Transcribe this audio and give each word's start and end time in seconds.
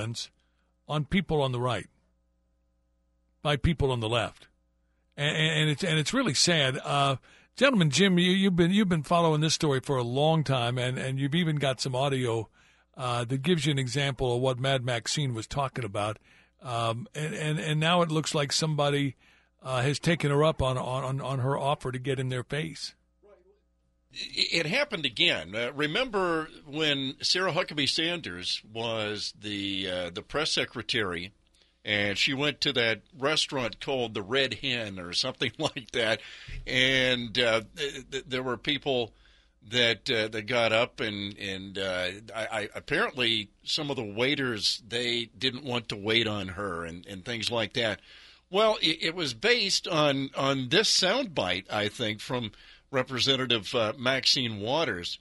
on 0.00 1.04
people 1.04 1.42
on 1.42 1.52
the 1.52 1.60
right 1.60 1.88
by 3.42 3.56
people 3.56 3.90
on 3.90 4.00
the 4.00 4.08
left, 4.08 4.46
and, 5.16 5.36
and 5.36 5.70
it's 5.70 5.82
and 5.82 5.98
it's 5.98 6.14
really 6.14 6.34
sad. 6.34 6.78
Uh, 6.84 7.16
gentlemen, 7.56 7.90
Jim, 7.90 8.18
you, 8.18 8.30
you've 8.30 8.56
been 8.56 8.70
you've 8.70 8.88
been 8.88 9.02
following 9.02 9.40
this 9.40 9.54
story 9.54 9.80
for 9.80 9.96
a 9.96 10.02
long 10.02 10.44
time, 10.44 10.78
and, 10.78 10.98
and 10.98 11.18
you've 11.18 11.34
even 11.34 11.56
got 11.56 11.80
some 11.80 11.96
audio 11.96 12.48
uh, 12.96 13.24
that 13.24 13.42
gives 13.42 13.66
you 13.66 13.72
an 13.72 13.78
example 13.78 14.36
of 14.36 14.40
what 14.40 14.58
Mad 14.58 14.84
Maxine 14.84 15.34
was 15.34 15.46
talking 15.46 15.84
about. 15.84 16.18
Um, 16.62 17.08
and, 17.14 17.34
and 17.34 17.58
and 17.58 17.80
now 17.80 18.02
it 18.02 18.10
looks 18.10 18.34
like 18.34 18.52
somebody 18.52 19.16
uh, 19.62 19.82
has 19.82 19.98
taken 19.98 20.30
her 20.30 20.44
up 20.44 20.62
on, 20.62 20.78
on 20.78 21.20
on 21.20 21.38
her 21.40 21.58
offer 21.58 21.90
to 21.90 21.98
get 21.98 22.20
in 22.20 22.28
their 22.28 22.44
face. 22.44 22.94
It 24.12 24.66
happened 24.66 25.04
again. 25.04 25.54
Uh, 25.54 25.70
remember 25.74 26.48
when 26.66 27.16
Sarah 27.20 27.52
Huckabee 27.52 27.88
Sanders 27.88 28.62
was 28.72 29.34
the 29.38 29.90
uh, 29.90 30.10
the 30.10 30.22
press 30.22 30.50
secretary, 30.52 31.32
and 31.84 32.16
she 32.16 32.32
went 32.32 32.60
to 32.62 32.72
that 32.72 33.02
restaurant 33.18 33.80
called 33.80 34.14
the 34.14 34.22
Red 34.22 34.54
Hen 34.54 34.98
or 34.98 35.12
something 35.12 35.52
like 35.58 35.90
that, 35.92 36.20
and 36.66 37.38
uh, 37.38 37.62
th- 37.76 38.24
there 38.26 38.42
were 38.42 38.56
people 38.56 39.12
that 39.70 40.10
uh, 40.10 40.28
that 40.28 40.46
got 40.46 40.72
up 40.72 41.00
and 41.00 41.36
and 41.38 41.78
uh, 41.78 42.08
I, 42.34 42.46
I, 42.46 42.68
apparently 42.74 43.50
some 43.62 43.90
of 43.90 43.96
the 43.96 44.04
waiters 44.04 44.82
they 44.86 45.30
didn't 45.38 45.64
want 45.64 45.88
to 45.90 45.96
wait 45.96 46.26
on 46.26 46.48
her 46.48 46.84
and, 46.84 47.06
and 47.06 47.24
things 47.24 47.50
like 47.50 47.74
that. 47.74 48.00
Well, 48.50 48.78
it, 48.80 49.02
it 49.02 49.14
was 49.14 49.34
based 49.34 49.86
on 49.86 50.30
on 50.36 50.68
this 50.70 50.88
soundbite, 50.88 51.70
I 51.70 51.88
think, 51.88 52.20
from 52.20 52.52
Representative 52.90 53.74
uh, 53.74 53.92
Maxine 53.98 54.60
Waters. 54.60 55.18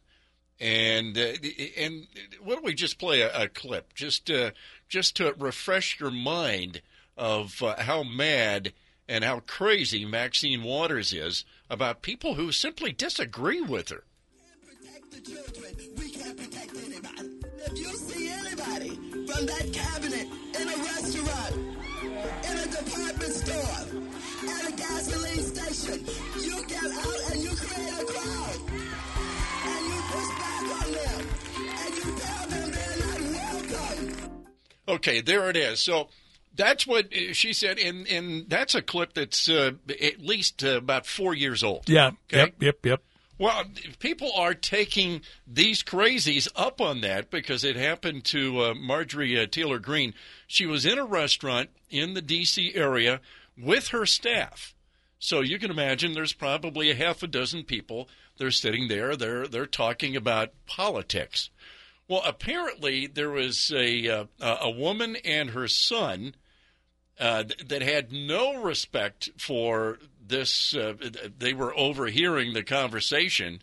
And 0.59 1.17
uh, 1.17 1.34
and 1.77 2.08
why 2.41 2.55
don't 2.55 2.66
we 2.66 2.73
just 2.73 2.98
play 2.98 3.21
a, 3.21 3.44
a 3.44 3.48
clip 3.48 3.94
just 3.94 4.25
to, 4.27 4.53
just 4.89 5.16
to 5.17 5.35
refresh 5.38 5.99
your 5.99 6.09
mind 6.11 6.81
of 7.16 7.61
uh, 7.61 7.75
how 7.80 8.03
mad 8.03 8.73
and 9.08 9.23
how 9.23 9.42
crazy 9.42 10.03
Maxine 10.03 10.64
Waters 10.64 11.14
is 11.14 11.45
about 11.69 12.02
people 12.02 12.33
who 12.36 12.52
simply 12.52 12.92
disagree 12.92 13.61
with 13.61 13.89
her. 13.89 14.03
If 17.59 17.77
you 17.77 17.94
see 17.95 18.30
anybody 18.30 18.89
from 19.27 19.45
that 19.45 19.72
cabinet 19.73 20.27
in 20.59 20.67
a 20.67 20.77
restaurant, 20.77 21.77
in 22.43 22.57
a 22.57 22.67
department 22.67 23.33
store, 23.33 23.77
at 24.49 24.69
a 24.69 24.71
gasoline 24.75 25.43
station, 25.43 26.05
you 26.41 26.66
get 26.67 26.83
out 26.83 27.31
and 27.31 27.41
you 27.41 27.55
create 27.55 28.02
a 28.02 28.05
crowd. 28.05 28.57
And 29.66 29.85
you 29.85 29.99
push 30.11 30.30
back 30.39 30.63
on 30.81 30.91
them. 30.93 31.27
And 31.58 31.95
you 31.95 32.03
tell 32.17 32.47
them 32.47 32.71
they're 32.71 32.97
not 32.99 33.19
welcome. 33.33 34.45
Okay, 34.88 35.21
there 35.21 35.49
it 35.49 35.58
is. 35.58 35.80
So 35.80 36.08
that's 36.55 36.88
what 36.88 37.05
uh, 37.13 37.33
she 37.33 37.53
said, 37.53 37.77
and 37.77 38.08
and 38.08 38.49
that's 38.49 38.75
a 38.75 38.81
clip 38.81 39.13
that's 39.13 39.47
uh, 39.49 39.71
at 39.89 40.21
least 40.21 40.63
uh, 40.63 40.77
about 40.77 41.05
four 41.05 41.33
years 41.33 41.63
old. 41.63 41.89
Yeah. 41.89 42.11
Okay? 42.31 42.39
Yep. 42.39 42.53
Yep. 42.59 42.85
Yep. 42.85 43.02
Well, 43.39 43.66
people 43.99 44.31
are 44.35 44.55
taking 44.55 45.21
these 45.45 45.83
crazies 45.83 46.47
up 46.55 46.81
on 46.81 47.02
that 47.02 47.30
because 47.30 47.63
it 47.63 47.75
happened 47.75 48.25
to 48.25 48.61
uh, 48.61 48.73
Marjorie 48.73 49.39
uh, 49.39 49.45
Taylor 49.45 49.77
Greene. 49.77 50.16
She 50.47 50.66
was 50.66 50.85
in 50.85 50.97
a 50.97 51.05
restaurant 51.05 51.69
in 51.89 52.15
the 52.15 52.21
D.C. 52.21 52.73
area 52.73 53.21
with 53.55 53.89
her 53.89 54.08
staff. 54.08 54.73
So 55.19 55.41
you 55.41 55.59
can 55.59 55.71
imagine 55.71 56.13
there's 56.13 56.33
probably 56.33 56.89
a 56.89 56.95
half 56.95 57.21
a 57.21 57.27
dozen 57.27 57.63
people. 57.63 58.09
They're 58.38 58.52
sitting 58.52 58.88
there. 58.88 59.15
They're 59.15 59.47
they're 59.47 59.65
talking 59.65 60.15
about 60.15 60.53
politics. 60.67 61.49
Well, 62.08 62.21
apparently 62.25 63.08
there 63.08 63.31
was 63.31 63.71
a 63.75 64.08
uh, 64.08 64.25
a 64.39 64.69
woman 64.69 65.15
and 65.17 65.52
her 65.52 65.67
son 65.67 66.35
uh, 67.19 67.45
that 67.65 67.81
had 67.81 68.11
no 68.11 68.61
respect 68.61 69.30
for 69.38 69.97
this. 70.28 70.75
Uh, 70.75 70.94
they 71.38 71.53
were 71.53 71.78
overhearing 71.78 72.53
the 72.53 72.64
conversation, 72.64 73.61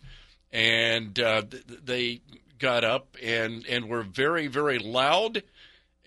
and 0.51 1.19
uh, 1.19 1.43
they 1.83 2.21
got 2.59 2.83
up 2.83 3.15
and 3.21 3.65
and 3.67 3.89
were 3.89 4.03
very 4.03 4.47
very 4.47 4.79
loud 4.79 5.43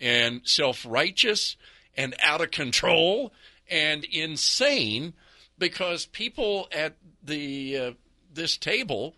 and 0.00 0.41
self 0.44 0.86
righteous 0.88 1.56
and 1.96 2.14
out 2.22 2.41
of 2.41 2.50
control 2.50 3.32
and 3.70 4.04
insane 4.04 5.12
because 5.58 6.06
people 6.06 6.69
at 6.72 6.96
the 7.22 7.76
uh, 7.76 7.90
this 8.32 8.56
table 8.56 9.14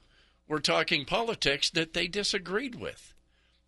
were 0.49 0.61
talking 0.61 1.05
politics 1.05 1.71
that 1.71 1.95
they 1.95 2.09
disagreed 2.09 2.75
with. 2.75 3.15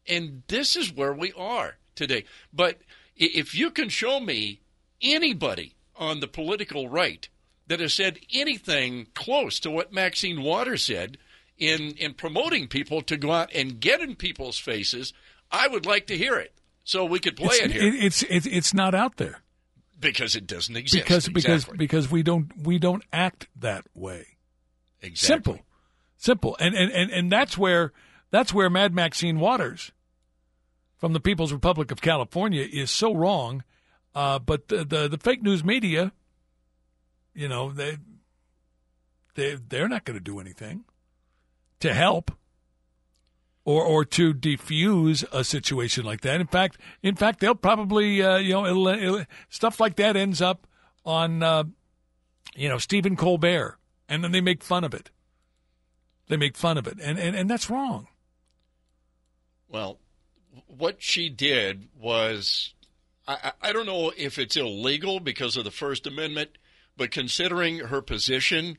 And 0.08 0.42
this 0.48 0.74
is 0.74 0.92
where 0.92 1.12
we 1.12 1.32
are 1.34 1.76
today. 1.94 2.24
But 2.52 2.80
if 3.16 3.54
you 3.54 3.70
can 3.70 3.88
show 3.88 4.18
me 4.18 4.60
anybody 5.00 5.76
on 5.96 6.20
the 6.20 6.26
political 6.26 6.88
right 6.88 7.28
that 7.72 7.80
has 7.80 7.94
said 7.94 8.18
anything 8.34 9.06
close 9.14 9.58
to 9.58 9.70
what 9.70 9.94
Maxine 9.94 10.42
Waters 10.42 10.84
said 10.84 11.16
in, 11.56 11.92
in 11.92 12.12
promoting 12.12 12.68
people 12.68 13.00
to 13.00 13.16
go 13.16 13.32
out 13.32 13.50
and 13.54 13.80
get 13.80 14.02
in 14.02 14.14
people's 14.14 14.58
faces, 14.58 15.14
I 15.50 15.68
would 15.68 15.86
like 15.86 16.06
to 16.08 16.18
hear 16.18 16.36
it 16.36 16.52
so 16.84 17.06
we 17.06 17.18
could 17.18 17.34
play 17.34 17.56
it's, 17.56 17.64
it 17.64 17.72
here. 17.72 17.82
It's, 17.82 18.22
it's 18.24 18.44
it's 18.44 18.74
not 18.74 18.94
out 18.94 19.16
there 19.16 19.40
because 19.98 20.36
it 20.36 20.46
doesn't 20.46 20.76
exist. 20.76 21.02
because 21.02 21.28
because 21.30 21.64
because 21.64 22.10
we 22.10 22.22
don't 22.22 22.52
we 22.62 22.78
don't 22.78 23.04
act 23.10 23.48
that 23.58 23.86
way. 23.94 24.26
exactly. 25.00 25.54
Simple, 25.54 25.66
simple, 26.18 26.56
and 26.60 26.74
and 26.74 26.92
and 26.92 27.10
and 27.10 27.32
that's 27.32 27.56
where 27.56 27.94
that's 28.30 28.52
where 28.52 28.68
Mad 28.68 28.92
Maxine 28.92 29.40
Waters 29.40 29.92
from 30.98 31.14
the 31.14 31.20
People's 31.20 31.54
Republic 31.54 31.90
of 31.90 32.02
California 32.02 32.68
is 32.70 32.90
so 32.90 33.14
wrong. 33.14 33.64
Uh, 34.14 34.38
but 34.38 34.68
the, 34.68 34.84
the 34.84 35.08
the 35.08 35.16
fake 35.16 35.42
news 35.42 35.64
media, 35.64 36.12
you 37.34 37.48
know, 37.48 37.70
they 37.70 37.98
they 39.34 39.54
they're 39.54 39.88
not 39.88 40.04
going 40.04 40.18
to 40.18 40.24
do 40.24 40.40
anything 40.40 40.84
to 41.80 41.94
help 41.94 42.30
or 43.64 43.84
or 43.84 44.04
to 44.04 44.34
defuse 44.34 45.24
a 45.32 45.44
situation 45.44 46.04
like 46.04 46.20
that. 46.22 46.40
In 46.40 46.46
fact, 46.46 46.78
in 47.02 47.14
fact, 47.14 47.40
they'll 47.40 47.54
probably 47.54 48.22
uh, 48.22 48.36
you 48.36 48.52
know 48.52 48.66
it'll, 48.66 48.88
it'll, 48.88 49.24
stuff 49.48 49.80
like 49.80 49.96
that 49.96 50.16
ends 50.16 50.42
up 50.42 50.66
on 51.04 51.42
uh, 51.42 51.64
you 52.54 52.68
know 52.68 52.78
Stephen 52.78 53.16
Colbert, 53.16 53.78
and 54.08 54.22
then 54.22 54.32
they 54.32 54.40
make 54.40 54.62
fun 54.62 54.84
of 54.84 54.94
it. 54.94 55.10
They 56.28 56.36
make 56.36 56.56
fun 56.56 56.78
of 56.78 56.86
it, 56.86 56.98
and 57.00 57.18
and, 57.18 57.36
and 57.36 57.50
that's 57.50 57.70
wrong. 57.70 58.08
Well, 59.68 59.98
what 60.66 61.02
she 61.02 61.30
did 61.30 61.88
was, 61.98 62.74
I, 63.26 63.52
I 63.62 63.72
don't 63.72 63.86
know 63.86 64.12
if 64.16 64.38
it's 64.38 64.56
illegal 64.56 65.18
because 65.18 65.56
of 65.56 65.64
the 65.64 65.70
First 65.70 66.06
Amendment, 66.06 66.50
but 66.96 67.10
considering 67.10 67.78
her 67.78 68.02
position, 68.02 68.78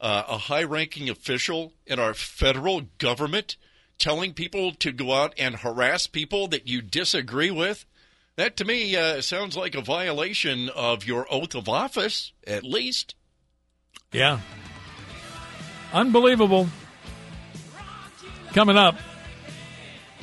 uh, 0.00 0.24
a 0.28 0.38
high 0.38 0.62
ranking 0.62 1.08
official 1.08 1.72
in 1.86 1.98
our 1.98 2.14
federal 2.14 2.82
government 2.98 3.56
telling 3.98 4.32
people 4.32 4.72
to 4.72 4.92
go 4.92 5.12
out 5.12 5.34
and 5.38 5.56
harass 5.56 6.06
people 6.06 6.48
that 6.48 6.66
you 6.66 6.82
disagree 6.82 7.50
with, 7.50 7.86
that 8.36 8.56
to 8.56 8.64
me 8.64 8.96
uh, 8.96 9.20
sounds 9.20 9.56
like 9.56 9.74
a 9.74 9.80
violation 9.80 10.68
of 10.70 11.06
your 11.06 11.26
oath 11.32 11.54
of 11.54 11.68
office, 11.68 12.32
at 12.46 12.64
least. 12.64 13.14
Yeah, 14.12 14.40
unbelievable. 15.92 16.68
Coming 18.52 18.76
up, 18.76 18.96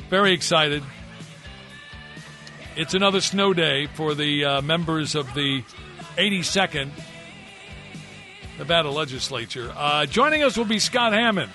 very 0.08 0.32
excited. 0.32 0.82
It's 2.76 2.94
another 2.94 3.20
snow 3.20 3.52
day 3.52 3.86
for 3.86 4.14
the 4.14 4.44
uh, 4.44 4.62
members 4.62 5.14
of 5.14 5.32
the 5.34 5.62
82nd 6.16 6.90
Nevada 8.62 8.92
legislature. 8.92 9.72
Uh, 9.76 10.06
joining 10.06 10.44
us 10.44 10.56
will 10.56 10.64
be 10.64 10.78
Scott 10.78 11.12
Hammond, 11.12 11.50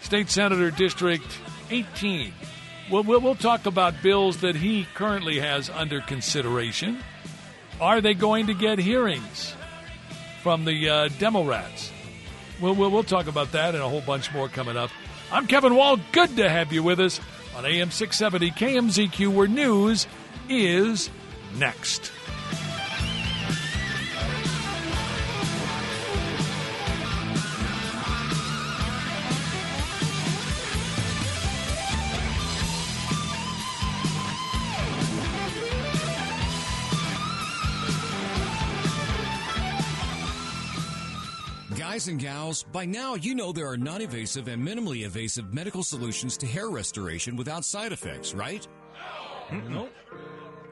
State 0.00 0.30
Senator 0.30 0.70
District 0.70 1.26
18. 1.68 2.32
We'll, 2.92 3.02
we'll, 3.02 3.20
we'll 3.20 3.34
talk 3.34 3.66
about 3.66 4.00
bills 4.04 4.36
that 4.42 4.54
he 4.54 4.86
currently 4.94 5.40
has 5.40 5.68
under 5.68 6.00
consideration. 6.00 7.02
Are 7.80 8.00
they 8.00 8.14
going 8.14 8.46
to 8.46 8.54
get 8.54 8.78
hearings 8.78 9.52
from 10.40 10.64
the 10.64 10.88
uh, 10.88 11.08
demo 11.18 11.42
rats? 11.42 11.90
We'll, 12.60 12.76
we'll, 12.76 12.92
we'll 12.92 13.02
talk 13.02 13.26
about 13.26 13.50
that 13.50 13.74
and 13.74 13.82
a 13.82 13.88
whole 13.88 14.02
bunch 14.02 14.32
more 14.32 14.48
coming 14.48 14.76
up. 14.76 14.90
I'm 15.32 15.48
Kevin 15.48 15.74
Wall. 15.74 15.98
Good 16.12 16.36
to 16.36 16.48
have 16.48 16.72
you 16.72 16.84
with 16.84 17.00
us 17.00 17.20
on 17.56 17.66
AM 17.66 17.90
670 17.90 18.52
KMZQ, 18.52 19.34
where 19.34 19.48
news 19.48 20.06
is 20.48 21.10
next. 21.56 22.12
Guys 41.98 42.06
and 42.06 42.20
gals, 42.20 42.62
by 42.62 42.84
now 42.84 43.16
you 43.16 43.34
know 43.34 43.50
there 43.50 43.66
are 43.66 43.76
non 43.76 44.00
invasive 44.00 44.46
and 44.46 44.64
minimally 44.64 45.04
invasive 45.04 45.52
medical 45.52 45.82
solutions 45.82 46.36
to 46.36 46.46
hair 46.46 46.70
restoration 46.70 47.34
without 47.34 47.64
side 47.64 47.90
effects, 47.90 48.34
right? 48.34 48.68
No. 49.50 49.88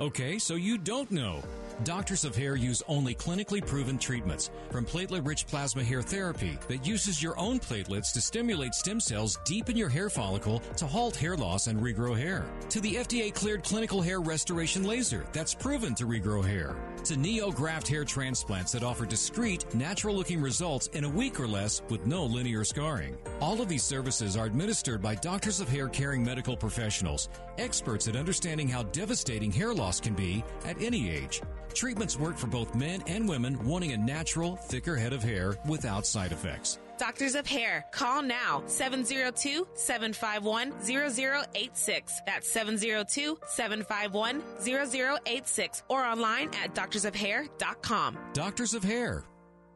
Okay, 0.01 0.39
so 0.39 0.55
you 0.55 0.79
don't 0.79 1.11
know. 1.11 1.43
Doctors 1.85 2.25
of 2.25 2.35
Hair 2.35 2.57
use 2.57 2.83
only 2.89 3.15
clinically 3.15 3.65
proven 3.65 3.99
treatments, 3.99 4.51
from 4.71 4.87
platelet 4.87 5.27
rich 5.27 5.47
plasma 5.47 5.85
hair 5.85 6.01
therapy 6.01 6.59
that 6.69 6.87
uses 6.87 7.23
your 7.23 7.39
own 7.39 7.61
platelets 7.61 8.13
to 8.15 8.21
stimulate 8.21 8.75
stem 8.75 8.99
cells 8.99 9.39
deep 9.45 9.69
in 9.69 9.77
your 9.77 9.91
hair 9.91 10.09
follicle 10.09 10.61
to 10.77 10.87
halt 10.87 11.15
hair 11.15 11.37
loss 11.37 11.67
and 11.67 11.79
regrow 11.79 12.17
hair, 12.17 12.47
to 12.71 12.81
the 12.81 12.95
FDA 12.95 13.33
cleared 13.33 13.63
clinical 13.63 14.01
hair 14.01 14.21
restoration 14.21 14.85
laser 14.85 15.27
that's 15.33 15.55
proven 15.55 15.95
to 15.97 16.07
regrow 16.07 16.45
hair, 16.45 16.77
to 17.05 17.15
NeoGraft 17.15 17.87
hair 17.87 18.05
transplants 18.05 18.73
that 18.73 18.83
offer 18.83 19.05
discreet, 19.05 19.73
natural 19.75 20.15
looking 20.15 20.41
results 20.41 20.87
in 20.89 21.05
a 21.05 21.09
week 21.09 21.39
or 21.39 21.47
less 21.47 21.83
with 21.91 22.07
no 22.07 22.25
linear 22.25 22.65
scarring. 22.65 23.17
All 23.41 23.61
of 23.61 23.69
these 23.69 23.83
services 23.83 24.37
are 24.37 24.47
administered 24.47 25.03
by 25.03 25.15
doctors 25.15 25.61
of 25.61 25.69
hair 25.69 25.89
caring 25.89 26.25
medical 26.25 26.57
professionals, 26.57 27.29
experts 27.59 28.09
at 28.09 28.17
understanding 28.17 28.69
how 28.69 28.83
devastating 28.85 29.53
hair 29.53 29.75
loss 29.75 30.01
can 30.01 30.15
be 30.15 30.45
at 30.65 30.81
any 30.81 31.11
age. 31.11 31.43
Treatments 31.75 32.19
work 32.19 32.37
for 32.37 32.47
both 32.47 32.75
men 32.75 33.03
and 33.07 33.29
women 33.29 33.63
wanting 33.65 33.93
a 33.93 33.97
natural, 33.97 34.57
thicker 34.57 34.97
head 34.97 35.13
of 35.13 35.23
hair 35.23 35.57
without 35.67 36.07
side 36.07 36.33
effects. 36.33 36.79
Doctors 36.99 37.35
of 37.35 37.47
Hair. 37.47 37.85
Call 37.93 38.23
now 38.23 38.63
702 38.67 39.67
751 39.75 40.73
0086. 40.83 42.21
That's 42.27 42.51
702 42.51 43.39
751 43.47 44.43
0086 44.61 45.83
or 45.89 46.05
online 46.05 46.49
at 46.63 46.75
doctorsofhair.com. 46.75 48.19
Doctors 48.33 48.75
of 48.75 48.83
Hair. 48.85 49.25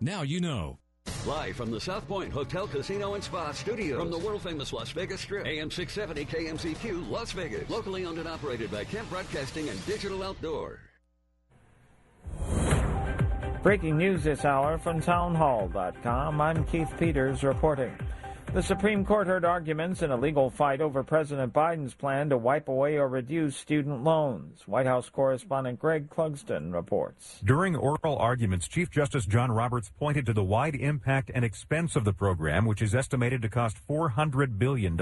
Now 0.01 0.23
you 0.23 0.41
know. 0.41 0.80
Live 1.27 1.55
from 1.55 1.71
the 1.71 1.81
South 1.81 2.09
Point 2.09 2.33
Hotel, 2.33 2.67
Casino, 2.67 3.13
and 3.13 3.23
Spa 3.23 3.53
studio 3.53 3.99
From 3.99 4.11
the 4.11 4.19
world 4.19 4.41
famous 4.41 4.73
Las 4.73 4.91
Vegas 4.93 5.21
Strip. 5.21 5.47
AM 5.47 5.71
670 5.71 6.25
KMZQ, 6.25 7.11
Las 7.11 7.33
Vegas. 7.33 7.69
Locally 7.69 8.07
owned 8.07 8.19
and 8.19 8.27
operated 8.27 8.71
by 8.71 8.85
Kemp 8.85 9.11
Broadcasting 9.11 9.69
and 9.69 9.87
Digital 9.87 10.23
Outdoor. 10.23 10.81
Breaking 13.63 13.99
news 13.99 14.25
this 14.25 14.47
hour 14.47 14.79
from 14.79 15.03
townhall.com. 15.03 16.41
I'm 16.41 16.65
Keith 16.65 16.91
Peters 16.99 17.45
reporting. 17.45 17.93
The 18.53 18.65
Supreme 18.65 19.05
Court 19.05 19.29
heard 19.29 19.45
arguments 19.45 20.03
in 20.03 20.11
a 20.11 20.17
legal 20.17 20.51
fight 20.51 20.81
over 20.81 21.05
President 21.05 21.53
Biden's 21.53 21.95
plan 21.95 22.31
to 22.31 22.37
wipe 22.37 22.67
away 22.67 22.97
or 22.97 23.07
reduce 23.07 23.57
student 23.57 24.03
loans. 24.03 24.67
White 24.67 24.87
House 24.87 25.09
correspondent 25.09 25.79
Greg 25.79 26.11
Clugston 26.11 26.73
reports. 26.73 27.39
During 27.45 27.77
oral 27.77 28.17
arguments, 28.17 28.67
Chief 28.67 28.91
Justice 28.91 29.25
John 29.25 29.53
Roberts 29.53 29.93
pointed 30.01 30.27
to 30.27 30.33
the 30.33 30.43
wide 30.43 30.75
impact 30.75 31.31
and 31.33 31.45
expense 31.45 31.95
of 31.95 32.05
the 32.05 32.13
program, 32.13 32.65
which 32.65 32.83
is 32.83 32.93
estimated 32.93 33.41
to 33.43 33.49
cost 33.49 33.77
$400 33.89 34.59
billion. 34.59 34.99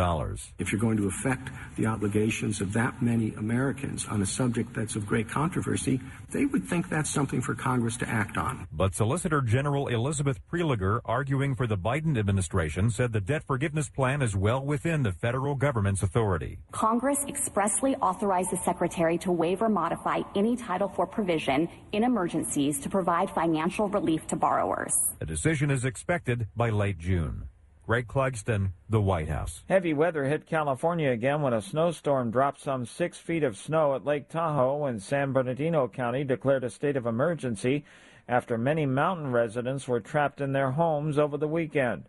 If 0.58 0.70
you're 0.70 0.80
going 0.80 0.98
to 0.98 1.08
affect 1.08 1.48
the 1.76 1.86
obligations 1.86 2.60
of 2.60 2.74
that 2.74 3.00
many 3.00 3.32
Americans 3.32 4.04
on 4.10 4.20
a 4.20 4.26
subject 4.26 4.74
that's 4.74 4.94
of 4.94 5.06
great 5.06 5.30
controversy, 5.30 6.02
they 6.32 6.44
would 6.44 6.64
think 6.64 6.90
that's 6.90 7.08
something 7.08 7.40
for 7.40 7.54
Congress 7.54 7.96
to 7.96 8.08
act 8.10 8.36
on. 8.36 8.68
But 8.70 8.94
Solicitor 8.94 9.40
General 9.40 9.88
Elizabeth 9.88 10.38
Prelogar, 10.52 11.00
arguing 11.06 11.54
for 11.54 11.66
the 11.66 11.78
Biden 11.78 12.18
administration, 12.18 12.90
said 12.90 13.14
the 13.14 13.22
debt 13.22 13.37
forgiveness 13.44 13.88
plan 13.88 14.22
is 14.22 14.36
well 14.36 14.64
within 14.64 15.02
the 15.02 15.12
federal 15.12 15.54
government's 15.54 16.02
authority. 16.02 16.58
Congress 16.72 17.24
expressly 17.26 17.94
authorized 17.96 18.50
the 18.50 18.56
Secretary 18.56 19.18
to 19.18 19.32
waive 19.32 19.62
or 19.62 19.68
modify 19.68 20.20
any 20.34 20.56
Title 20.56 20.92
IV 20.98 21.10
provision 21.10 21.68
in 21.92 22.04
emergencies 22.04 22.78
to 22.80 22.88
provide 22.88 23.30
financial 23.30 23.88
relief 23.88 24.26
to 24.26 24.36
borrowers. 24.36 24.94
A 25.20 25.26
decision 25.26 25.70
is 25.70 25.84
expected 25.84 26.46
by 26.56 26.70
late 26.70 26.98
June. 26.98 27.48
Greg 27.88 28.06
Clugston, 28.06 28.72
the 28.90 29.00
White 29.00 29.30
House. 29.30 29.64
Heavy 29.66 29.94
weather 29.94 30.24
hit 30.24 30.46
California 30.46 31.10
again 31.10 31.40
when 31.40 31.54
a 31.54 31.62
snowstorm 31.62 32.30
dropped 32.30 32.60
some 32.60 32.84
six 32.84 33.16
feet 33.16 33.42
of 33.42 33.56
snow 33.56 33.94
at 33.94 34.04
Lake 34.04 34.28
Tahoe 34.28 34.84
and 34.84 35.02
San 35.02 35.32
Bernardino 35.32 35.88
County 35.88 36.22
declared 36.22 36.64
a 36.64 36.70
state 36.70 36.98
of 36.98 37.06
emergency 37.06 37.86
after 38.28 38.58
many 38.58 38.84
mountain 38.84 39.32
residents 39.32 39.88
were 39.88 40.00
trapped 40.00 40.42
in 40.42 40.52
their 40.52 40.72
homes 40.72 41.18
over 41.18 41.38
the 41.38 41.48
weekend. 41.48 42.04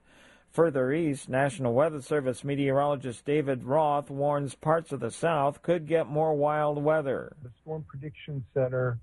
Further 0.51 0.91
east, 0.91 1.29
National 1.29 1.73
Weather 1.73 2.01
Service 2.01 2.43
meteorologist 2.43 3.23
David 3.23 3.63
Roth 3.63 4.09
warns 4.09 4.55
parts 4.55 4.91
of 4.91 4.99
the 4.99 5.11
south 5.11 5.61
could 5.61 5.87
get 5.87 6.07
more 6.07 6.33
wild 6.33 6.83
weather. 6.83 7.35
The 7.43 7.51
Storm 7.61 7.85
Prediction 7.87 8.43
Center, 8.55 8.97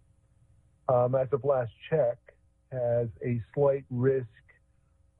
um, 0.89 1.15
as 1.15 1.29
of 1.33 1.45
last 1.45 1.73
check, 1.89 2.19
has 2.73 3.09
a 3.25 3.41
slight 3.55 3.85
risk 3.91 4.27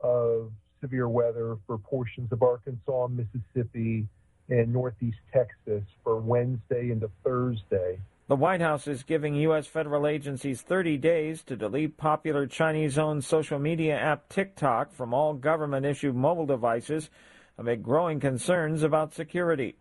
of 0.01 0.51
severe 0.81 1.09
weather 1.09 1.57
for 1.67 1.79
portions 1.79 2.33
of 2.33 2.43
Arkansas, 2.43 3.07
Mississippi, 3.07 4.07
and 4.49 4.73
northeast 4.73 5.19
Texas 5.33 5.85
for 6.03 6.17
Wednesday 6.19 6.91
into 6.91 7.09
Thursday. 7.25 8.01
The 8.29 8.35
White 8.35 8.61
House 8.61 8.89
is 8.89 9.05
giving 9.05 9.37
U.S. 9.37 9.69
federal 9.69 10.05
agencies 10.05 10.61
30 10.61 10.97
days 10.97 11.45
to 11.45 11.55
delete 11.55 11.97
popular 11.97 12.45
Chinese 12.49 12.99
owned 12.99 13.23
social 13.23 13.61
media 13.61 13.97
app 13.97 14.29
TikTok 14.29 14.91
from 14.91 15.15
all 15.15 15.33
government 15.33 15.87
issued 15.87 16.17
mobile 16.17 16.45
devices 16.45 17.09
amid 17.57 17.85
growing 17.85 18.19
concerns 18.19 18.83
about 18.83 19.15
security. 19.15 19.77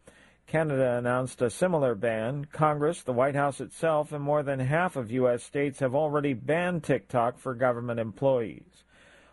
Canada 0.46 0.96
announced 0.96 1.42
a 1.42 1.50
similar 1.50 1.96
ban. 1.96 2.46
Congress, 2.52 3.02
the 3.02 3.14
White 3.14 3.34
House 3.34 3.60
itself, 3.60 4.12
and 4.12 4.24
more 4.24 4.44
than 4.44 4.60
half 4.60 4.96
of 4.96 5.10
U.S. 5.10 5.44
states 5.44 5.80
have 5.80 5.96
already 5.96 6.34
banned 6.34 6.84
TikTok 6.84 7.40
for 7.40 7.56
government 7.56 8.00
employees. 8.00 8.84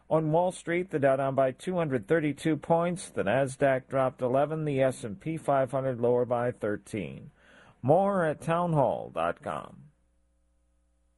On 0.08 0.32
Wall 0.32 0.52
Street, 0.52 0.90
the 0.90 0.98
Dow 0.98 1.16
down 1.16 1.34
by 1.34 1.50
232 1.50 2.56
points, 2.56 3.10
the 3.10 3.24
Nasdaq 3.24 3.88
dropped 3.90 4.22
11, 4.22 4.64
the 4.64 4.80
S&P 4.80 5.36
500 5.36 6.00
lower 6.00 6.24
by 6.24 6.50
13. 6.50 7.30
More 7.82 8.24
at 8.24 8.40
townhall.com. 8.40 9.76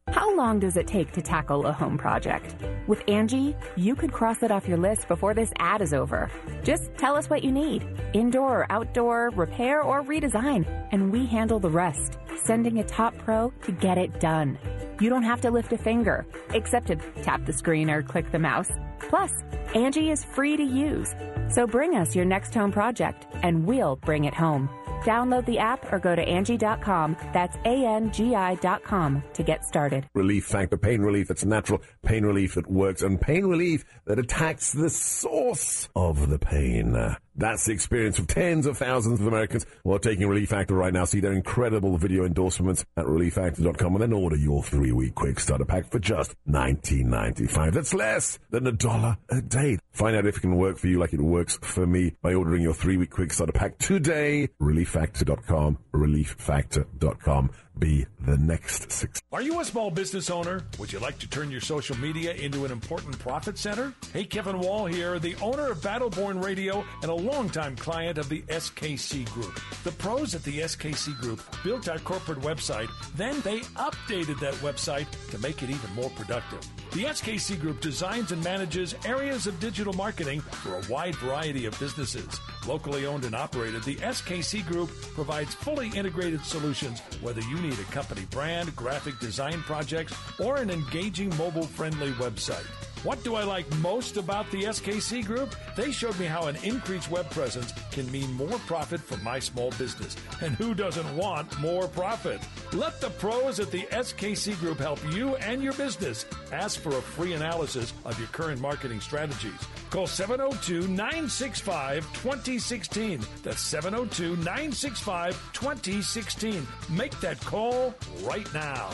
How 0.08 0.36
long 0.36 0.60
does 0.60 0.76
it 0.76 0.86
take 0.86 1.12
to 1.12 1.22
tackle 1.22 1.66
a 1.66 1.72
home 1.72 1.98
project? 1.98 2.54
With 2.86 3.04
Angi, 3.06 3.56
you 3.76 3.94
could 3.94 4.12
cross 4.12 4.42
it 4.42 4.50
off 4.50 4.68
your 4.68 4.78
list 4.78 5.08
before 5.08 5.34
this 5.34 5.52
ad 5.58 5.82
is 5.82 5.94
over. 5.94 6.30
Just 6.62 6.94
tell 6.96 7.16
us 7.16 7.28
what 7.28 7.42
you 7.42 7.50
need 7.50 7.86
indoor 8.12 8.60
or 8.60 8.72
outdoor, 8.72 9.30
repair 9.30 9.82
or 9.82 10.02
redesign, 10.02 10.66
and 10.92 11.10
we 11.10 11.26
handle 11.26 11.58
the 11.58 11.70
rest, 11.70 12.18
sending 12.44 12.78
a 12.78 12.84
top 12.84 13.16
pro 13.18 13.50
to 13.62 13.72
get 13.72 13.98
it 13.98 14.20
done. 14.20 14.58
You 15.00 15.10
don't 15.10 15.24
have 15.24 15.40
to 15.40 15.50
lift 15.50 15.72
a 15.72 15.78
finger, 15.78 16.26
except 16.50 16.86
to 16.88 16.96
tap 17.22 17.44
the 17.44 17.52
screen 17.52 17.90
or 17.90 18.02
click 18.02 18.30
the 18.30 18.38
mouse. 18.38 18.70
Plus, 19.08 19.32
Angi 19.72 20.12
is 20.12 20.24
free 20.24 20.56
to 20.56 20.62
use. 20.62 21.14
So 21.50 21.66
bring 21.66 21.96
us 21.96 22.14
your 22.14 22.24
next 22.24 22.54
home 22.54 22.72
project, 22.72 23.26
and 23.42 23.66
we'll 23.66 23.96
bring 23.96 24.24
it 24.24 24.34
home. 24.34 24.68
Download 25.04 25.44
the 25.44 25.58
app 25.58 25.92
or 25.92 25.98
go 25.98 26.16
to 26.16 26.24
Angi.com. 26.24 27.16
That's 27.32 27.56
A-N-G-I 27.64 28.54
dot 28.56 28.82
com 28.82 29.22
to 29.34 29.42
get 29.42 29.64
started. 29.64 30.06
Relief 30.14 30.46
Factor, 30.46 30.76
pain 30.76 31.02
relief 31.02 31.28
that's 31.28 31.44
natural, 31.44 31.82
pain 32.02 32.24
relief 32.24 32.54
that 32.54 32.70
works, 32.70 33.02
and 33.02 33.20
pain 33.20 33.46
relief 33.46 33.84
that 34.06 34.18
attacks 34.18 34.72
the 34.72 34.90
source 34.90 35.88
of 35.94 36.30
the 36.30 36.38
pain. 36.38 36.96
That's 37.36 37.64
the 37.64 37.72
experience 37.72 38.18
of 38.18 38.26
tens 38.28 38.66
of 38.66 38.78
thousands 38.78 39.20
of 39.20 39.26
Americans 39.26 39.66
who 39.82 39.92
are 39.92 39.98
taking 39.98 40.28
Relief 40.28 40.50
Factor 40.50 40.74
right 40.74 40.92
now. 40.92 41.04
See 41.04 41.20
their 41.20 41.32
incredible 41.32 41.96
video 41.98 42.24
endorsements 42.24 42.84
at 42.96 43.06
relieffactor.com 43.06 43.94
and 43.94 44.02
then 44.02 44.12
order 44.12 44.36
your 44.36 44.62
three-week 44.62 45.14
quick 45.14 45.40
starter 45.40 45.64
pack 45.64 45.90
for 45.90 45.98
just 45.98 46.34
$19.95. 46.48 47.72
That's 47.72 47.94
less 47.94 48.38
than 48.50 48.66
a 48.66 48.72
dollar 48.72 49.18
a 49.30 49.40
day. 49.42 49.78
Find 49.92 50.16
out 50.16 50.26
if 50.26 50.36
it 50.36 50.40
can 50.40 50.56
work 50.56 50.78
for 50.78 50.86
you 50.86 50.98
like 50.98 51.12
it 51.12 51.20
works 51.20 51.58
for 51.62 51.86
me 51.86 52.14
by 52.22 52.34
ordering 52.34 52.62
your 52.62 52.74
three-week 52.74 53.10
quick 53.10 53.32
starter 53.32 53.52
pack 53.52 53.78
today. 53.78 54.48
Relieffactor.com, 54.60 55.78
relieffactor.com. 55.92 57.50
Be 57.78 58.06
the 58.20 58.38
next 58.38 58.92
six. 58.92 59.20
Are 59.32 59.42
you 59.42 59.60
a 59.60 59.64
small 59.64 59.90
business 59.90 60.30
owner? 60.30 60.62
Would 60.78 60.92
you 60.92 61.00
like 61.00 61.18
to 61.18 61.28
turn 61.28 61.50
your 61.50 61.60
social 61.60 61.96
media 61.96 62.32
into 62.32 62.64
an 62.64 62.70
important 62.70 63.18
profit 63.18 63.58
center? 63.58 63.92
Hey, 64.12 64.24
Kevin 64.24 64.60
Wall 64.60 64.86
here, 64.86 65.18
the 65.18 65.34
owner 65.42 65.72
of 65.72 65.78
Battleborn 65.78 66.42
Radio 66.42 66.84
and 67.02 67.10
a 67.10 67.14
longtime 67.14 67.74
client 67.76 68.16
of 68.16 68.28
the 68.28 68.42
SKC 68.42 69.28
Group. 69.32 69.60
The 69.82 69.90
pros 69.92 70.34
at 70.36 70.44
the 70.44 70.60
SKC 70.60 71.18
Group 71.20 71.42
built 71.64 71.88
our 71.88 71.98
corporate 71.98 72.40
website, 72.40 72.88
then 73.16 73.40
they 73.40 73.60
updated 73.76 74.38
that 74.38 74.54
website 74.54 75.06
to 75.30 75.38
make 75.38 75.62
it 75.62 75.70
even 75.70 75.92
more 75.94 76.10
productive. 76.10 76.60
The 76.92 77.04
SKC 77.04 77.60
Group 77.60 77.80
designs 77.80 78.30
and 78.30 78.42
manages 78.44 78.94
areas 79.04 79.48
of 79.48 79.58
digital 79.58 79.92
marketing 79.94 80.40
for 80.40 80.76
a 80.78 80.82
wide 80.88 81.16
variety 81.16 81.66
of 81.66 81.78
businesses. 81.80 82.40
Locally 82.66 83.04
owned 83.04 83.24
and 83.24 83.34
operated, 83.34 83.82
the 83.82 83.96
SKC 83.96 84.66
Group 84.66 84.90
provides 85.14 85.54
fully 85.54 85.88
integrated 85.90 86.44
solutions 86.44 87.00
whether 87.20 87.42
you 87.42 87.56
need 87.58 87.78
a 87.78 87.84
company 87.84 88.22
brand, 88.30 88.74
graphic 88.74 89.18
design 89.18 89.60
projects, 89.62 90.14
or 90.40 90.56
an 90.56 90.70
engaging 90.70 91.28
mobile 91.36 91.66
friendly 91.66 92.12
website. 92.12 92.64
What 93.04 93.22
do 93.22 93.34
I 93.34 93.44
like 93.44 93.70
most 93.80 94.16
about 94.16 94.50
the 94.50 94.62
SKC 94.62 95.26
Group? 95.26 95.54
They 95.76 95.92
showed 95.92 96.18
me 96.18 96.24
how 96.24 96.46
an 96.46 96.56
increased 96.64 97.10
web 97.10 97.28
presence 97.30 97.70
can 97.90 98.10
mean 98.10 98.32
more 98.32 98.58
profit 98.60 98.98
for 98.98 99.18
my 99.18 99.38
small 99.38 99.70
business. 99.72 100.16
And 100.40 100.54
who 100.54 100.72
doesn't 100.72 101.14
want 101.14 101.60
more 101.60 101.86
profit? 101.86 102.40
Let 102.72 103.02
the 103.02 103.10
pros 103.10 103.60
at 103.60 103.70
the 103.70 103.82
SKC 103.92 104.58
Group 104.58 104.78
help 104.78 104.98
you 105.12 105.36
and 105.36 105.62
your 105.62 105.74
business. 105.74 106.24
Ask 106.50 106.80
for 106.80 106.96
a 106.96 107.02
free 107.02 107.34
analysis 107.34 107.92
of 108.06 108.18
your 108.18 108.28
current 108.28 108.62
marketing 108.62 109.02
strategies. 109.02 109.52
Call 109.90 110.06
702 110.06 110.88
965 110.88 112.04
2016. 112.14 113.20
That's 113.42 113.60
702 113.60 114.36
965 114.36 115.52
2016. 115.52 116.66
Make 116.88 117.20
that 117.20 117.38
call 117.40 117.94
right 118.22 118.52
now. 118.54 118.88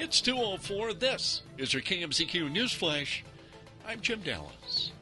It's 0.00 0.20
204. 0.20 0.94
This 0.94 1.42
is 1.58 1.74
your 1.74 1.82
KMZQ 1.82 2.52
News 2.52 2.72
Flash. 2.72 3.24
I'm 3.84 4.00
Jim 4.00 4.20
Dallas. 4.20 4.92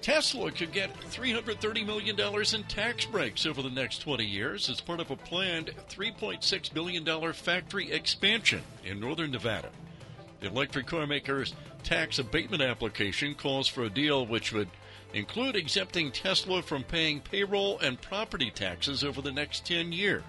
Tesla 0.00 0.50
could 0.50 0.72
get 0.72 0.92
$330 1.12 1.86
million 1.86 2.18
in 2.18 2.62
tax 2.64 3.04
breaks 3.04 3.46
over 3.46 3.62
the 3.62 3.70
next 3.70 3.98
20 3.98 4.24
years 4.24 4.68
as 4.68 4.80
part 4.80 4.98
of 4.98 5.12
a 5.12 5.16
planned 5.16 5.70
$3.6 5.88 6.74
billion 6.74 7.32
factory 7.32 7.92
expansion 7.92 8.62
in 8.84 8.98
northern 8.98 9.30
Nevada. 9.30 9.70
The 10.40 10.48
electric 10.48 10.88
car 10.88 11.06
maker's 11.06 11.54
tax 11.84 12.18
abatement 12.18 12.62
application 12.62 13.36
calls 13.36 13.68
for 13.68 13.84
a 13.84 13.90
deal 13.90 14.26
which 14.26 14.52
would 14.52 14.68
include 15.12 15.54
exempting 15.54 16.10
Tesla 16.10 16.62
from 16.62 16.82
paying 16.82 17.20
payroll 17.20 17.78
and 17.78 18.00
property 18.00 18.50
taxes 18.50 19.04
over 19.04 19.22
the 19.22 19.30
next 19.30 19.64
10 19.64 19.92
years 19.92 20.24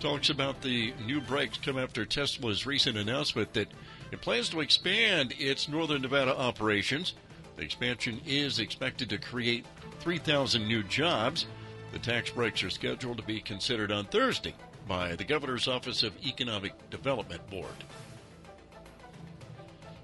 talks 0.00 0.30
about 0.30 0.62
the 0.62 0.92
new 1.06 1.20
breaks 1.20 1.58
come 1.58 1.78
after 1.78 2.04
Tesla's 2.04 2.66
recent 2.66 2.96
announcement 2.96 3.52
that 3.54 3.68
it 4.10 4.20
plans 4.20 4.48
to 4.50 4.60
expand 4.60 5.34
its 5.38 5.68
Northern 5.68 6.02
Nevada 6.02 6.36
operations. 6.36 7.14
The 7.56 7.62
expansion 7.62 8.20
is 8.26 8.58
expected 8.58 9.10
to 9.10 9.18
create 9.18 9.66
3,000 10.00 10.66
new 10.66 10.82
jobs. 10.82 11.46
The 11.92 11.98
tax 11.98 12.30
breaks 12.30 12.62
are 12.62 12.70
scheduled 12.70 13.16
to 13.18 13.22
be 13.24 13.40
considered 13.40 13.90
on 13.90 14.04
Thursday 14.06 14.54
by 14.86 15.16
the 15.16 15.24
Governor's 15.24 15.68
Office 15.68 16.02
of 16.02 16.14
Economic 16.24 16.72
Development 16.90 17.44
Board. 17.50 17.84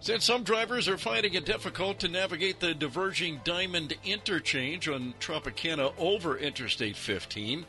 Since 0.00 0.24
some 0.26 0.42
drivers 0.42 0.86
are 0.86 0.98
finding 0.98 1.32
it 1.32 1.46
difficult 1.46 1.98
to 2.00 2.08
navigate 2.08 2.60
the 2.60 2.74
diverging 2.74 3.40
Diamond 3.42 3.96
interchange 4.04 4.86
on 4.86 5.14
Tropicana 5.18 5.94
over 5.96 6.36
Interstate 6.36 6.96
15, 6.96 7.64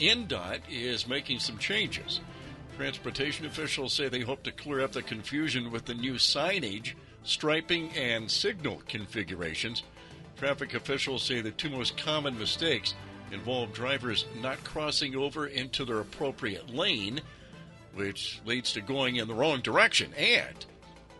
NDOT 0.00 0.60
is 0.70 1.06
making 1.06 1.40
some 1.40 1.58
changes. 1.58 2.20
Transportation 2.76 3.44
officials 3.44 3.92
say 3.92 4.08
they 4.08 4.20
hope 4.20 4.42
to 4.44 4.52
clear 4.52 4.80
up 4.80 4.92
the 4.92 5.02
confusion 5.02 5.70
with 5.70 5.84
the 5.84 5.94
new 5.94 6.14
signage, 6.14 6.94
striping, 7.22 7.90
and 7.90 8.30
signal 8.30 8.80
configurations. 8.88 9.82
Traffic 10.38 10.72
officials 10.72 11.22
say 11.22 11.42
the 11.42 11.50
two 11.50 11.68
most 11.68 11.98
common 11.98 12.38
mistakes 12.38 12.94
involve 13.30 13.74
drivers 13.74 14.24
not 14.40 14.64
crossing 14.64 15.14
over 15.14 15.46
into 15.46 15.84
their 15.84 16.00
appropriate 16.00 16.74
lane, 16.74 17.20
which 17.94 18.40
leads 18.46 18.72
to 18.72 18.80
going 18.80 19.16
in 19.16 19.28
the 19.28 19.34
wrong 19.34 19.60
direction, 19.60 20.12
and 20.14 20.64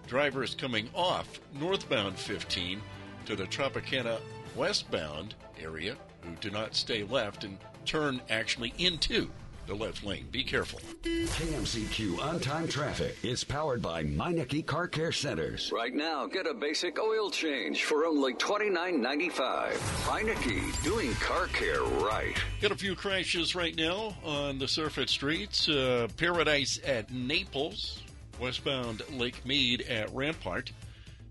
drivers 0.07 0.55
coming 0.55 0.89
off 0.95 1.41
northbound 1.61 2.19
15 2.19 2.81
to 3.27 3.37
the 3.37 3.45
Tropicana 3.45 4.19
westbound 4.57 5.35
area 5.61 5.97
who 6.23 6.31
do 6.41 6.51
not 6.51 6.75
stay 6.75 7.03
left 7.05 7.45
and 7.45 7.59
turn 7.85 8.21
actually 8.31 8.73
into 8.79 9.31
the 9.71 9.77
left 9.77 10.05
lane. 10.05 10.27
Be 10.33 10.43
careful. 10.43 10.81
KMZQ 11.05 12.21
on 12.21 12.41
time 12.41 12.67
traffic 12.67 13.17
is 13.23 13.45
powered 13.45 13.81
by 13.81 14.03
Meineke 14.03 14.67
Car 14.67 14.89
Care 14.89 15.13
Centers. 15.13 15.71
Right 15.73 15.95
now, 15.95 16.27
get 16.27 16.49
a 16.49 16.55
basic 16.55 16.99
oil 16.99 17.31
change 17.31 17.85
for 17.85 18.05
only 18.05 18.35
$29.95. 18.35 19.73
Meineke, 20.07 20.83
doing 20.83 21.13
car 21.15 21.47
care 21.47 21.83
right. 21.83 22.37
Got 22.61 22.73
a 22.73 22.77
few 22.77 22.97
crashes 22.97 23.55
right 23.55 23.77
now 23.77 24.17
on 24.25 24.59
the 24.59 24.67
surface 24.67 25.13
streets. 25.13 25.69
Uh, 25.69 26.09
Paradise 26.17 26.81
at 26.85 27.13
Naples, 27.13 28.03
westbound 28.41 29.03
Lake 29.13 29.47
Mead 29.47 29.83
at 29.83 30.13
Rampart, 30.13 30.73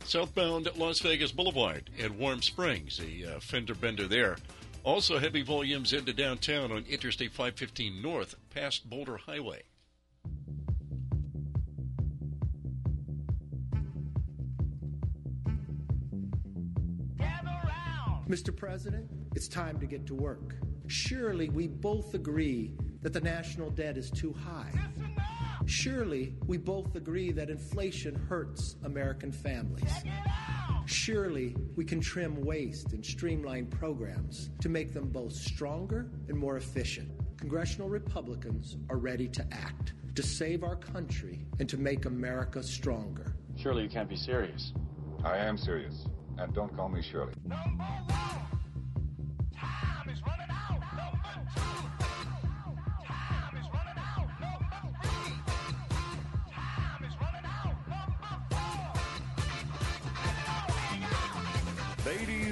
southbound 0.05 0.69
Las 0.77 0.99
Vegas 0.99 1.33
Boulevard 1.33 1.89
at 2.01 2.11
Warm 2.11 2.41
Springs, 2.41 3.01
a 3.01 3.35
uh, 3.35 3.39
fender 3.41 3.75
bender 3.75 4.07
there. 4.07 4.37
Also, 4.83 5.19
heavy 5.19 5.41
volumes 5.41 5.93
into 5.93 6.13
downtown 6.13 6.71
on 6.71 6.85
Interstate 6.89 7.31
515 7.31 8.01
North 8.01 8.35
past 8.49 8.89
Boulder 8.89 9.17
Highway. 9.17 9.63
Mr. 18.29 18.55
President, 18.55 19.09
it's 19.35 19.47
time 19.47 19.79
to 19.79 19.87
get 19.87 20.05
to 20.05 20.13
work. 20.13 20.55
Surely 20.85 21.49
we 21.49 21.67
both 21.67 22.13
agree 22.13 22.75
that 23.01 23.11
the 23.11 23.21
national 23.21 23.71
debt 23.71 23.97
is 23.97 24.11
too 24.11 24.33
high. 24.33 24.71
Surely 25.65 26.35
we 26.45 26.57
both 26.57 26.95
agree 26.95 27.31
that 27.31 27.49
inflation 27.49 28.13
hurts 28.29 28.75
American 28.83 29.31
families. 29.31 29.91
Surely 30.89 31.55
we 31.75 31.85
can 31.85 32.01
trim 32.01 32.41
waste 32.41 32.93
and 32.93 33.05
streamline 33.05 33.67
programs 33.67 34.49
to 34.59 34.69
make 34.69 34.91
them 34.91 35.07
both 35.09 35.33
stronger 35.33 36.09
and 36.27 36.35
more 36.35 36.57
efficient. 36.57 37.11
Congressional 37.37 37.87
Republicans 37.87 38.75
are 38.89 38.97
ready 38.97 39.27
to 39.27 39.45
act 39.51 39.93
to 40.15 40.23
save 40.23 40.63
our 40.63 40.75
country 40.75 41.45
and 41.59 41.69
to 41.69 41.77
make 41.77 42.05
America 42.05 42.63
stronger. 42.63 43.35
Surely 43.55 43.83
you 43.83 43.89
can't 43.89 44.09
be 44.09 44.15
serious. 44.15 44.73
I 45.23 45.37
am 45.37 45.59
serious. 45.59 46.05
And 46.39 46.51
don't 46.55 46.75
call 46.75 46.89
me 46.89 47.03
Shirley. 47.03 47.33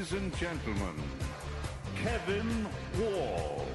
Ladies 0.10 0.24
and 0.24 0.38
gentlemen, 0.38 0.96
Kevin 1.98 2.68
Wall. 2.98 3.66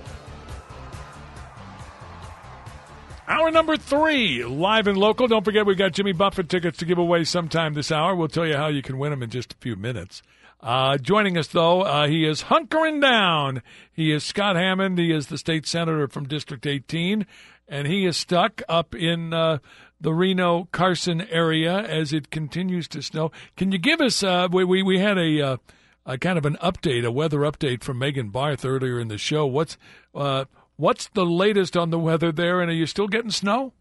Hour 3.28 3.50
number 3.50 3.76
three, 3.76 4.42
live 4.42 4.86
and 4.86 4.96
local. 4.96 5.28
Don't 5.28 5.44
forget, 5.44 5.66
we've 5.66 5.76
got 5.76 5.92
Jimmy 5.92 6.12
Buffett 6.12 6.48
tickets 6.48 6.78
to 6.78 6.86
give 6.86 6.96
away 6.96 7.24
sometime 7.24 7.74
this 7.74 7.92
hour. 7.92 8.16
We'll 8.16 8.28
tell 8.28 8.46
you 8.46 8.56
how 8.56 8.68
you 8.68 8.80
can 8.80 8.96
win 8.96 9.10
them 9.10 9.22
in 9.22 9.28
just 9.28 9.52
a 9.52 9.56
few 9.56 9.76
minutes. 9.76 10.22
Uh, 10.60 10.96
joining 10.96 11.36
us, 11.36 11.48
though, 11.48 11.82
uh, 11.82 12.06
he 12.06 12.24
is 12.24 12.44
hunkering 12.44 13.02
down. 13.02 13.62
He 13.92 14.10
is 14.10 14.24
Scott 14.24 14.56
Hammond. 14.56 14.98
He 14.98 15.12
is 15.12 15.26
the 15.26 15.36
state 15.36 15.66
senator 15.66 16.08
from 16.08 16.28
District 16.28 16.66
18, 16.66 17.26
and 17.68 17.86
he 17.86 18.06
is 18.06 18.16
stuck 18.16 18.62
up 18.70 18.94
in 18.94 19.34
uh, 19.34 19.58
the 20.00 20.14
Reno 20.14 20.66
Carson 20.72 21.20
area 21.20 21.76
as 21.76 22.14
it 22.14 22.30
continues 22.30 22.88
to 22.88 23.02
snow. 23.02 23.32
Can 23.56 23.70
you 23.70 23.78
give 23.78 24.00
us? 24.00 24.22
Uh, 24.22 24.48
we, 24.50 24.64
we 24.64 24.82
we 24.82 24.98
had 24.98 25.18
a, 25.18 25.42
uh, 25.42 25.56
a 26.04 26.18
kind 26.18 26.38
of 26.38 26.44
an 26.46 26.56
update, 26.62 27.04
a 27.04 27.10
weather 27.10 27.40
update 27.40 27.82
from 27.82 27.98
Megan 27.98 28.30
Barth 28.30 28.64
earlier 28.64 28.98
in 28.98 29.08
the 29.08 29.18
show. 29.18 29.46
What's 29.46 29.76
uh, 30.14 30.46
what's 30.76 31.08
the 31.08 31.26
latest 31.26 31.76
on 31.76 31.90
the 31.90 31.98
weather 31.98 32.32
there? 32.32 32.60
And 32.60 32.70
are 32.70 32.74
you 32.74 32.86
still 32.86 33.08
getting 33.08 33.30
snow? 33.30 33.72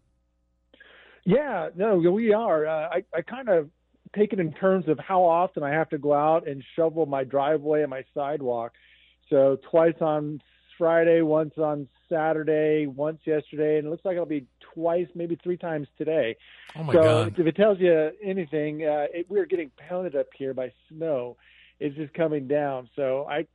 Yeah, 1.24 1.68
no, 1.76 1.96
we 1.96 2.32
are. 2.32 2.66
Uh, 2.66 2.88
I 2.88 3.04
I 3.14 3.22
kind 3.22 3.48
of 3.48 3.70
take 4.14 4.32
it 4.32 4.40
in 4.40 4.52
terms 4.52 4.88
of 4.88 4.98
how 4.98 5.22
often 5.22 5.62
I 5.62 5.70
have 5.70 5.88
to 5.90 5.98
go 5.98 6.12
out 6.12 6.46
and 6.46 6.62
shovel 6.76 7.06
my 7.06 7.24
driveway 7.24 7.82
and 7.82 7.90
my 7.90 8.04
sidewalk. 8.14 8.72
So 9.30 9.58
twice 9.70 9.94
on 10.00 10.42
Friday, 10.76 11.22
once 11.22 11.54
on 11.56 11.88
Saturday, 12.08 12.86
once 12.86 13.20
yesterday, 13.24 13.78
and 13.78 13.86
it 13.86 13.90
looks 13.90 14.04
like 14.04 14.14
it'll 14.14 14.26
be 14.26 14.46
twice, 14.74 15.06
maybe 15.14 15.38
three 15.42 15.56
times 15.56 15.88
today. 15.96 16.36
Oh 16.76 16.82
my 16.82 16.92
so 16.92 17.02
God. 17.02 17.38
if 17.38 17.46
it 17.46 17.56
tells 17.56 17.78
you 17.80 18.10
anything, 18.22 18.82
uh, 18.82 19.06
it, 19.14 19.26
we're 19.28 19.46
getting 19.46 19.70
pounded 19.88 20.16
up 20.16 20.26
here 20.36 20.52
by 20.52 20.72
snow. 20.88 21.36
It's 21.82 21.96
just 21.96 22.14
coming 22.14 22.46
down. 22.46 22.88
So 22.94 23.26
I, 23.28 23.46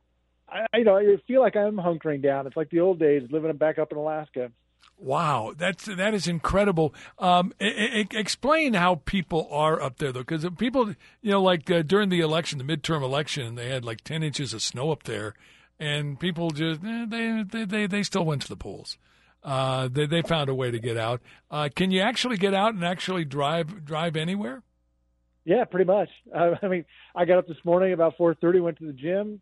I, 0.48 0.78
you 0.78 0.84
know, 0.84 0.98
I 0.98 1.16
feel 1.26 1.40
like 1.40 1.56
I'm 1.56 1.76
hunkering 1.76 2.22
down. 2.22 2.46
It's 2.46 2.56
like 2.56 2.70
the 2.70 2.80
old 2.80 2.98
days 2.98 3.22
living 3.30 3.56
back 3.56 3.78
up 3.78 3.90
in 3.90 3.98
Alaska. 3.98 4.50
Wow, 5.00 5.54
that's 5.56 5.84
that 5.84 6.12
is 6.12 6.26
incredible. 6.26 6.92
Um, 7.18 7.54
I, 7.60 7.64
I, 8.12 8.16
explain 8.18 8.74
how 8.74 8.96
people 8.96 9.48
are 9.50 9.80
up 9.80 9.98
there, 9.98 10.10
though, 10.10 10.24
because 10.24 10.44
people, 10.58 10.94
you 11.22 11.30
know, 11.30 11.40
like 11.40 11.70
uh, 11.70 11.82
during 11.82 12.08
the 12.08 12.20
election, 12.20 12.58
the 12.58 12.64
midterm 12.64 13.02
election, 13.02 13.54
they 13.54 13.68
had 13.68 13.84
like 13.84 14.02
ten 14.02 14.24
inches 14.24 14.52
of 14.52 14.60
snow 14.60 14.90
up 14.90 15.04
there, 15.04 15.34
and 15.78 16.18
people 16.18 16.50
just 16.50 16.80
eh, 16.84 17.06
they, 17.08 17.44
they 17.48 17.64
they 17.64 17.86
they 17.86 18.02
still 18.02 18.24
went 18.24 18.42
to 18.42 18.48
the 18.48 18.56
polls. 18.56 18.98
Uh, 19.44 19.86
they 19.86 20.06
they 20.06 20.20
found 20.20 20.50
a 20.50 20.54
way 20.54 20.72
to 20.72 20.80
get 20.80 20.96
out. 20.96 21.22
Uh, 21.48 21.68
can 21.74 21.92
you 21.92 22.00
actually 22.00 22.36
get 22.36 22.52
out 22.52 22.74
and 22.74 22.84
actually 22.84 23.24
drive 23.24 23.84
drive 23.84 24.16
anywhere? 24.16 24.62
Yeah, 25.48 25.64
pretty 25.64 25.86
much. 25.86 26.10
Uh, 26.34 26.54
I 26.62 26.68
mean, 26.68 26.84
I 27.16 27.24
got 27.24 27.38
up 27.38 27.48
this 27.48 27.56
morning 27.64 27.94
about 27.94 28.18
4:30, 28.18 28.62
went 28.62 28.78
to 28.78 28.86
the 28.86 28.92
gym, 28.92 29.40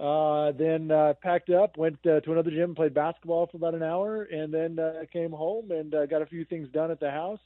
uh, 0.00 0.52
then 0.52 0.90
uh, 0.90 1.12
packed 1.22 1.50
up, 1.50 1.76
went 1.76 1.98
uh, 2.06 2.20
to 2.20 2.32
another 2.32 2.50
gym, 2.50 2.74
played 2.74 2.94
basketball 2.94 3.46
for 3.48 3.58
about 3.58 3.74
an 3.74 3.82
hour, 3.82 4.22
and 4.22 4.52
then 4.52 4.78
uh, 4.78 5.02
came 5.12 5.30
home 5.30 5.70
and 5.70 5.94
uh, 5.94 6.06
got 6.06 6.22
a 6.22 6.26
few 6.26 6.46
things 6.46 6.68
done 6.72 6.90
at 6.90 7.00
the 7.00 7.10
house. 7.10 7.38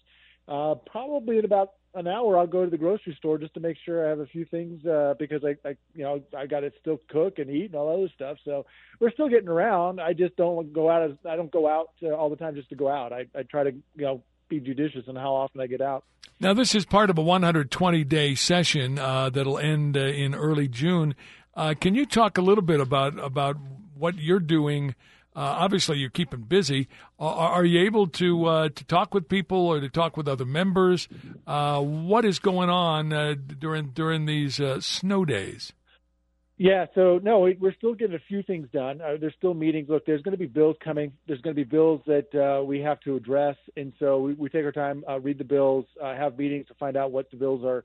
Uh, 0.46 0.76
probably 0.86 1.38
in 1.38 1.44
about 1.44 1.72
an 1.94 2.06
hour, 2.06 2.38
I'll 2.38 2.46
go 2.46 2.64
to 2.64 2.70
the 2.70 2.78
grocery 2.78 3.14
store 3.18 3.38
just 3.38 3.54
to 3.54 3.60
make 3.60 3.76
sure 3.84 4.06
I 4.06 4.10
have 4.10 4.20
a 4.20 4.26
few 4.26 4.44
things 4.44 4.86
uh, 4.86 5.14
because 5.18 5.42
I, 5.44 5.56
I, 5.68 5.76
you 5.92 6.04
know, 6.04 6.22
I 6.38 6.46
got 6.46 6.60
to 6.60 6.70
still 6.80 7.00
cook 7.10 7.40
and 7.40 7.50
eat 7.50 7.66
and 7.66 7.74
all 7.74 7.92
other 7.92 8.10
stuff. 8.14 8.36
So 8.44 8.66
we're 9.00 9.10
still 9.10 9.28
getting 9.28 9.48
around. 9.48 10.00
I 10.00 10.12
just 10.12 10.36
don't 10.36 10.72
go 10.72 10.88
out 10.88 11.02
as 11.10 11.16
I 11.28 11.34
don't 11.34 11.50
go 11.50 11.66
out 11.66 11.88
uh, 12.04 12.10
all 12.10 12.30
the 12.30 12.36
time 12.36 12.54
just 12.54 12.68
to 12.68 12.76
go 12.76 12.88
out. 12.88 13.12
I, 13.12 13.26
I 13.34 13.42
try 13.42 13.64
to, 13.64 13.72
you 13.72 14.04
know, 14.06 14.22
be 14.48 14.60
judicious 14.60 15.04
in 15.08 15.16
how 15.16 15.34
often 15.34 15.60
I 15.60 15.66
get 15.66 15.80
out. 15.80 16.04
Now, 16.38 16.52
this 16.54 16.74
is 16.74 16.84
part 16.84 17.10
of 17.10 17.18
a 17.18 17.22
120 17.22 18.04
day 18.04 18.34
session 18.34 18.98
uh, 18.98 19.30
that'll 19.30 19.58
end 19.58 19.96
uh, 19.96 20.00
in 20.00 20.34
early 20.34 20.68
June. 20.68 21.14
Uh, 21.54 21.74
can 21.80 21.94
you 21.94 22.04
talk 22.04 22.36
a 22.36 22.42
little 22.42 22.62
bit 22.62 22.80
about 22.80 23.18
about 23.18 23.56
what 23.96 24.18
you're 24.18 24.40
doing? 24.40 24.94
Uh, 25.34 25.40
obviously, 25.40 25.98
you're 25.98 26.10
keeping 26.10 26.42
busy. 26.42 26.88
Are, 27.18 27.50
are 27.50 27.64
you 27.64 27.80
able 27.80 28.06
to 28.08 28.44
uh, 28.44 28.68
to 28.68 28.84
talk 28.84 29.14
with 29.14 29.28
people 29.28 29.66
or 29.66 29.80
to 29.80 29.88
talk 29.88 30.16
with 30.16 30.28
other 30.28 30.44
members? 30.44 31.08
Uh, 31.46 31.80
what 31.80 32.24
is 32.24 32.38
going 32.38 32.68
on 32.68 33.08
during 33.58 33.88
during 33.88 34.26
these 34.26 34.60
snow 34.80 35.24
days? 35.24 35.72
Yeah, 36.58 36.86
so 36.94 37.20
no, 37.22 37.40
we're 37.60 37.74
still 37.74 37.94
getting 37.94 38.16
a 38.16 38.20
few 38.28 38.42
things 38.42 38.68
done. 38.72 39.00
Uh, 39.02 39.16
there's 39.20 39.34
still 39.36 39.52
meetings. 39.52 39.88
Look, 39.90 40.06
there's 40.06 40.22
going 40.22 40.32
to 40.32 40.38
be 40.38 40.46
bills 40.46 40.76
coming. 40.82 41.12
There's 41.26 41.40
going 41.42 41.54
to 41.54 41.60
be 41.64 41.68
bills 41.68 42.00
that 42.06 42.34
uh, 42.34 42.64
we 42.64 42.80
have 42.80 42.98
to 43.00 43.14
address, 43.16 43.56
and 43.76 43.92
so 43.98 44.20
we, 44.20 44.34
we 44.34 44.48
take 44.48 44.64
our 44.64 44.72
time, 44.72 45.04
uh, 45.08 45.20
read 45.20 45.36
the 45.38 45.44
bills, 45.44 45.84
uh, 46.02 46.14
have 46.14 46.38
meetings 46.38 46.66
to 46.68 46.74
find 46.74 46.96
out 46.96 47.12
what 47.12 47.30
the 47.30 47.36
bills 47.36 47.62
are, 47.62 47.84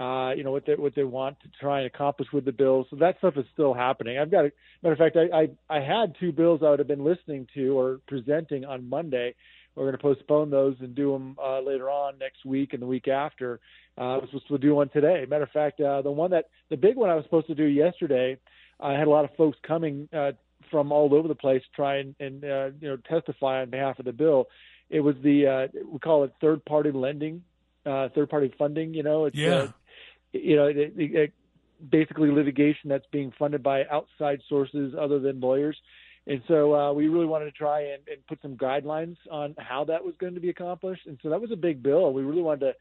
uh, 0.00 0.32
you 0.34 0.44
know, 0.44 0.52
what 0.52 0.64
they 0.64 0.74
what 0.76 0.94
they 0.94 1.02
want 1.02 1.40
to 1.40 1.48
try 1.60 1.78
and 1.78 1.86
accomplish 1.88 2.28
with 2.32 2.44
the 2.44 2.52
bills. 2.52 2.86
So 2.90 2.96
that 2.96 3.18
stuff 3.18 3.34
is 3.36 3.46
still 3.52 3.74
happening. 3.74 4.16
I've 4.18 4.30
got 4.30 4.44
a 4.44 4.52
matter 4.84 4.92
of 4.92 4.98
fact, 4.98 5.16
I 5.16 5.36
I, 5.72 5.78
I 5.78 5.80
had 5.80 6.14
two 6.20 6.30
bills 6.30 6.60
I 6.64 6.70
would 6.70 6.78
have 6.78 6.88
been 6.88 7.04
listening 7.04 7.48
to 7.54 7.76
or 7.76 8.00
presenting 8.06 8.64
on 8.64 8.88
Monday. 8.88 9.34
We're 9.74 9.84
going 9.84 9.96
to 9.96 10.02
postpone 10.02 10.50
those 10.50 10.76
and 10.80 10.94
do 10.94 11.12
them 11.12 11.36
uh, 11.42 11.60
later 11.60 11.90
on 11.90 12.18
next 12.18 12.44
week 12.44 12.72
and 12.72 12.82
the 12.82 12.86
week 12.86 13.08
after. 13.08 13.60
Uh, 13.98 14.00
I 14.00 14.16
was 14.16 14.28
supposed 14.30 14.48
to 14.48 14.58
do 14.58 14.74
one 14.74 14.88
today. 14.88 15.24
Matter 15.28 15.44
of 15.44 15.50
fact, 15.50 15.80
uh, 15.80 16.02
the 16.02 16.10
one 16.10 16.30
that 16.30 16.46
the 16.70 16.76
big 16.76 16.96
one 16.96 17.10
I 17.10 17.14
was 17.14 17.24
supposed 17.24 17.48
to 17.48 17.54
do 17.54 17.64
yesterday, 17.64 18.38
I 18.80 18.92
had 18.92 19.06
a 19.06 19.10
lot 19.10 19.24
of 19.24 19.34
folks 19.36 19.58
coming 19.66 20.08
uh, 20.12 20.32
from 20.70 20.92
all 20.92 21.12
over 21.14 21.28
the 21.28 21.34
place 21.34 21.62
to 21.62 21.76
try 21.76 21.98
and, 21.98 22.14
and 22.20 22.44
uh, 22.44 22.70
you 22.80 22.88
know 22.88 22.96
testify 23.08 23.62
on 23.62 23.70
behalf 23.70 23.98
of 23.98 24.04
the 24.04 24.12
bill. 24.12 24.46
It 24.90 25.00
was 25.00 25.16
the 25.22 25.46
uh, 25.46 25.78
we 25.90 25.98
call 25.98 26.24
it 26.24 26.32
third 26.40 26.64
party 26.64 26.90
lending, 26.92 27.42
uh, 27.86 28.08
third 28.14 28.30
party 28.30 28.52
funding. 28.58 28.94
You 28.94 29.02
know, 29.02 29.26
it's 29.26 29.36
yeah. 29.36 29.54
uh, 29.54 29.68
you 30.32 30.56
know 30.56 30.66
it, 30.66 30.76
it, 30.76 30.92
it, 30.96 31.32
basically 31.90 32.30
litigation 32.30 32.88
that's 32.88 33.06
being 33.12 33.32
funded 33.38 33.62
by 33.62 33.84
outside 33.90 34.40
sources 34.48 34.94
other 34.98 35.18
than 35.18 35.40
lawyers. 35.40 35.76
And 36.26 36.42
so 36.48 36.74
uh, 36.74 36.92
we 36.92 37.08
really 37.08 37.26
wanted 37.26 37.46
to 37.46 37.50
try 37.52 37.80
and, 37.80 38.02
and 38.08 38.26
put 38.26 38.40
some 38.40 38.56
guidelines 38.56 39.16
on 39.30 39.54
how 39.58 39.84
that 39.84 40.04
was 40.04 40.14
going 40.18 40.34
to 40.34 40.40
be 40.40 40.48
accomplished. 40.48 41.06
And 41.06 41.18
so 41.22 41.30
that 41.30 41.40
was 41.40 41.52
a 41.52 41.56
big 41.56 41.82
bill. 41.82 42.12
We 42.12 42.22
really 42.22 42.42
wanted 42.42 42.60
to 42.60 42.72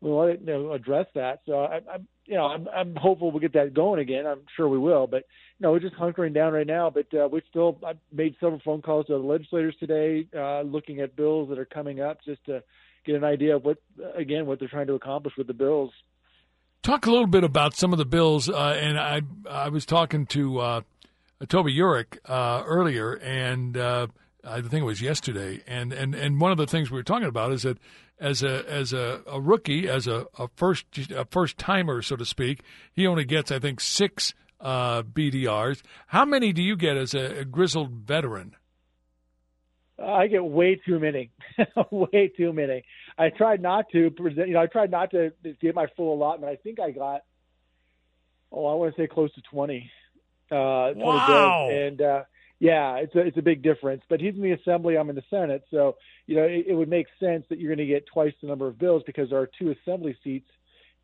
we 0.00 0.10
want 0.10 0.38
to 0.38 0.40
you 0.40 0.58
know, 0.58 0.72
address 0.72 1.06
that. 1.14 1.40
So 1.46 1.58
I, 1.60 1.80
I'm, 1.92 2.06
you 2.24 2.34
know, 2.34 2.44
I'm, 2.44 2.68
I'm 2.68 2.94
hopeful 2.94 3.30
we'll 3.30 3.40
get 3.40 3.54
that 3.54 3.74
going 3.74 4.00
again. 4.00 4.26
I'm 4.26 4.42
sure 4.56 4.68
we 4.68 4.78
will. 4.78 5.06
But 5.06 5.24
you 5.58 5.64
know, 5.64 5.72
we're 5.72 5.80
just 5.80 5.96
hunkering 5.96 6.34
down 6.34 6.52
right 6.52 6.66
now. 6.66 6.90
But 6.90 7.12
uh, 7.14 7.28
we 7.30 7.42
still, 7.50 7.78
I 7.84 7.94
made 8.12 8.36
several 8.40 8.60
phone 8.64 8.82
calls 8.82 9.06
to 9.06 9.12
the 9.12 9.18
legislators 9.18 9.74
today, 9.80 10.26
uh, 10.36 10.62
looking 10.62 11.00
at 11.00 11.16
bills 11.16 11.48
that 11.48 11.58
are 11.58 11.64
coming 11.64 12.00
up, 12.00 12.18
just 12.24 12.44
to 12.46 12.62
get 13.04 13.16
an 13.16 13.24
idea 13.24 13.56
of 13.56 13.64
what, 13.64 13.78
again, 14.16 14.46
what 14.46 14.60
they're 14.60 14.68
trying 14.68 14.86
to 14.86 14.94
accomplish 14.94 15.34
with 15.36 15.46
the 15.46 15.54
bills. 15.54 15.90
Talk 16.82 17.06
a 17.06 17.10
little 17.10 17.26
bit 17.26 17.42
about 17.42 17.74
some 17.74 17.92
of 17.92 17.98
the 17.98 18.04
bills, 18.04 18.48
uh, 18.48 18.78
and 18.80 18.98
I, 18.98 19.22
I 19.50 19.68
was 19.68 19.84
talking 19.84 20.26
to 20.26 20.58
uh, 20.60 20.80
Toby 21.46 21.74
Yurek 21.74 22.18
uh, 22.26 22.62
earlier, 22.66 23.14
and 23.14 23.76
uh, 23.76 24.08
I 24.44 24.60
think 24.60 24.82
it 24.82 24.86
was 24.86 25.00
yesterday, 25.00 25.60
and, 25.66 25.92
and, 25.92 26.14
and 26.14 26.40
one 26.40 26.50
of 26.50 26.58
the 26.58 26.66
things 26.66 26.90
we 26.90 26.96
were 26.96 27.04
talking 27.04 27.28
about 27.28 27.52
is 27.52 27.62
that 27.62 27.78
as 28.20 28.42
a 28.42 28.68
as 28.68 28.92
a, 28.92 29.20
a 29.26 29.40
rookie, 29.40 29.88
as 29.88 30.06
a, 30.06 30.26
a 30.38 30.48
first 30.56 30.86
a 31.10 31.24
first 31.24 31.56
timer, 31.58 32.02
so 32.02 32.16
to 32.16 32.24
speak, 32.24 32.62
he 32.92 33.06
only 33.06 33.24
gets 33.24 33.52
I 33.52 33.58
think 33.58 33.80
six 33.80 34.34
uh, 34.60 35.02
BDRs. 35.02 35.82
How 36.08 36.24
many 36.24 36.52
do 36.52 36.62
you 36.62 36.76
get 36.76 36.96
as 36.96 37.14
a, 37.14 37.40
a 37.40 37.44
grizzled 37.44 37.92
veteran? 37.92 38.56
I 40.02 40.28
get 40.28 40.44
way 40.44 40.76
too 40.76 40.98
many, 41.00 41.30
way 41.90 42.32
too 42.36 42.52
many. 42.52 42.84
I 43.16 43.30
tried 43.30 43.60
not 43.60 43.86
to 43.92 44.10
present, 44.10 44.46
you 44.46 44.54
know, 44.54 44.60
I 44.60 44.66
tried 44.66 44.92
not 44.92 45.10
to 45.10 45.32
get 45.60 45.74
my 45.74 45.86
full 45.96 46.14
allotment. 46.14 46.52
I 46.52 46.56
think 46.56 46.78
I 46.78 46.92
got, 46.92 47.22
oh, 48.52 48.66
I 48.66 48.74
want 48.74 48.94
to 48.94 49.02
say 49.02 49.06
close 49.06 49.32
to 49.34 49.42
twenty. 49.42 49.90
Uh, 50.50 50.92
20 50.92 51.02
wow. 51.02 51.68
And 51.70 52.00
uh, 52.00 52.22
yeah, 52.60 52.96
it's 52.96 53.14
a 53.14 53.20
it's 53.20 53.36
a 53.36 53.42
big 53.42 53.62
difference. 53.62 54.02
But 54.08 54.20
he's 54.20 54.34
in 54.34 54.42
the 54.42 54.52
assembly, 54.52 54.96
I'm 54.96 55.10
in 55.10 55.16
the 55.16 55.22
Senate, 55.30 55.64
so 55.70 55.96
you 56.26 56.36
know 56.36 56.42
it, 56.42 56.66
it 56.68 56.74
would 56.74 56.88
make 56.88 57.06
sense 57.20 57.44
that 57.50 57.58
you're 57.58 57.74
going 57.74 57.86
to 57.86 57.92
get 57.92 58.06
twice 58.06 58.32
the 58.40 58.48
number 58.48 58.66
of 58.66 58.78
bills 58.78 59.02
because 59.06 59.30
there 59.30 59.38
are 59.38 59.50
two 59.58 59.70
assembly 59.70 60.16
seats 60.24 60.50